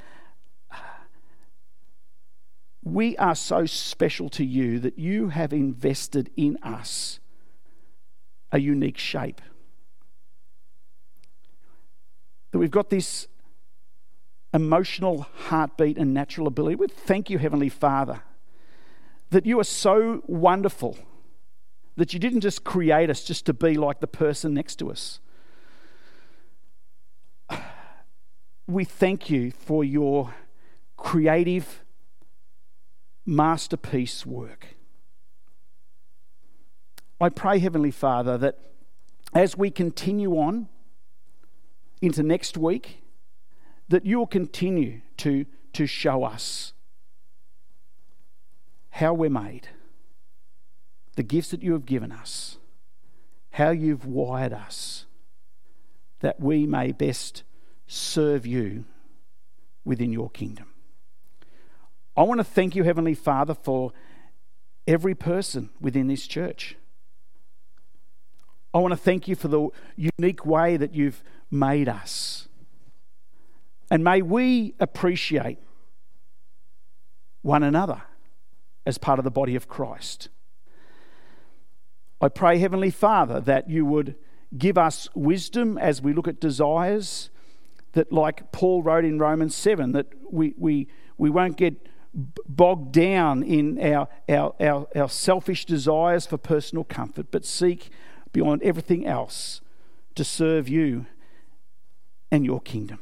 we 2.82 3.18
are 3.18 3.36
so 3.36 3.66
special 3.66 4.30
to 4.30 4.46
you 4.46 4.80
that 4.80 4.98
you 4.98 5.30
have 5.30 5.52
invested 5.52 6.32
in 6.38 6.58
us 6.64 7.20
a 8.52 8.60
unique 8.60 8.98
shape 8.98 9.42
that 12.52 12.60
we've 12.60 12.72
got 12.72 12.90
this 12.90 13.28
emotional 14.54 15.28
heartbeat 15.48 15.98
and 15.98 16.14
natural 16.14 16.48
ability. 16.48 16.76
We 16.76 16.88
thank 16.88 17.30
you, 17.30 17.38
Heavenly 17.38 17.70
Father, 17.70 18.22
that 19.30 19.46
you 19.46 19.60
are 19.60 19.64
so 19.66 20.24
wonderful 20.26 20.98
that 21.96 22.14
you 22.14 22.20
didn't 22.20 22.42
just 22.42 22.64
create 22.64 23.10
us 23.10 23.24
just 23.24 23.46
to 23.46 23.54
be 23.54 23.76
like 23.76 24.00
the 24.00 24.08
person 24.08 24.54
next 24.54 24.78
to 24.78 24.90
us. 24.90 25.20
We 28.68 28.86
thank 28.86 29.30
you 29.30 29.52
for 29.52 29.84
your 29.84 30.34
creative 30.96 31.84
masterpiece 33.26 34.26
work. 34.26 34.76
I 37.20 37.30
pray, 37.30 37.60
Heavenly 37.60 37.92
Father, 37.92 38.38
that 38.38 38.60
as 39.34 39.58
we 39.58 39.70
continue 39.72 40.34
on, 40.34 40.70
into 42.02 42.24
next 42.24 42.58
week, 42.58 43.04
that 43.90 44.06
you'll 44.06 44.28
continue 44.28 45.02
to, 45.18 45.46
to 45.74 45.86
show 45.86 46.24
us 46.24 46.74
how 48.92 49.14
we're 49.14 49.30
made, 49.30 49.70
the 51.16 51.24
gifts 51.24 51.52
that 51.52 51.64
you 51.64 51.74
have 51.74 51.86
given 51.86 52.12
us, 52.12 52.58
how 53.52 53.70
you've 53.70 54.06
wired 54.06 54.54
us, 54.54 55.06
that 56.20 56.40
we 56.40 56.66
may 56.66 56.92
best 56.92 57.44
serve 57.88 58.46
you 58.46 58.86
within 59.84 60.14
your 60.14 60.30
kingdom. 60.30 60.68
I 62.16 62.24
want 62.24 62.40
to 62.40 62.44
thank 62.44 62.76
you, 62.76 62.84
Heavenly 62.84 63.16
Father, 63.16 63.54
for 63.54 63.92
every 64.86 65.16
person 65.16 65.70
within 65.80 66.08
this 66.08 66.28
church. 66.28 66.76
I 68.74 68.80
want 68.80 68.92
to 68.92 68.98
thank 68.98 69.28
you 69.28 69.36
for 69.36 69.48
the 69.48 69.70
unique 69.96 70.46
way 70.46 70.78
that 70.78 70.94
you've 70.94 71.24
made 71.52 71.90
us. 71.90 72.48
And 73.92 74.04
may 74.04 74.22
we 74.22 74.76
appreciate 74.80 75.58
one 77.42 77.64
another 77.64 78.04
as 78.86 78.98
part 78.98 79.20
of 79.20 79.26
the 79.26 79.32
body 79.32 79.56
of 79.56 79.68
Christ. 79.68 80.30
I 82.22 82.30
pray, 82.30 82.58
Heavenly 82.58 82.92
Father, 82.92 83.40
that 83.42 83.70
you 83.70 83.86
would 83.86 84.16
give 84.58 84.78
us 84.78 85.08
wisdom 85.16 85.78
as 85.78 86.02
we 86.02 86.14
look 86.14 86.28
at 86.28 86.40
desires, 86.40 87.30
that, 87.94 88.12
like 88.12 88.52
Paul 88.52 88.84
wrote 88.84 89.06
in 89.06 89.20
Romans 89.20 89.56
7, 89.56 89.94
that 89.94 90.08
we, 90.30 90.54
we, 90.58 90.88
we 91.18 91.30
won't 91.30 91.56
get 91.56 91.88
bogged 92.14 92.92
down 92.92 93.44
in 93.44 93.80
our, 93.82 94.08
our, 94.28 94.56
our, 94.60 94.88
our 94.96 95.10
selfish 95.10 95.66
desires 95.66 96.26
for 96.26 96.38
personal 96.38 96.84
comfort, 96.84 97.28
but 97.32 97.46
seek 97.46 97.90
beyond 98.34 98.62
everything 98.64 99.06
else 99.06 99.62
to 100.16 100.24
serve 100.24 100.68
you 100.68 101.06
and 102.32 102.46
your 102.46 102.62
kingdom. 102.62 103.00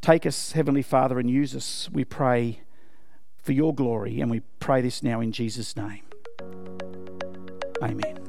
Take 0.00 0.26
us, 0.26 0.52
Heavenly 0.52 0.82
Father, 0.82 1.18
and 1.18 1.30
use 1.30 1.54
us, 1.54 1.88
we 1.92 2.04
pray, 2.04 2.60
for 3.36 3.52
your 3.52 3.74
glory. 3.74 4.20
And 4.20 4.30
we 4.30 4.40
pray 4.58 4.80
this 4.80 5.02
now 5.02 5.20
in 5.20 5.32
Jesus' 5.32 5.76
name. 5.76 6.02
Amen. 7.82 8.21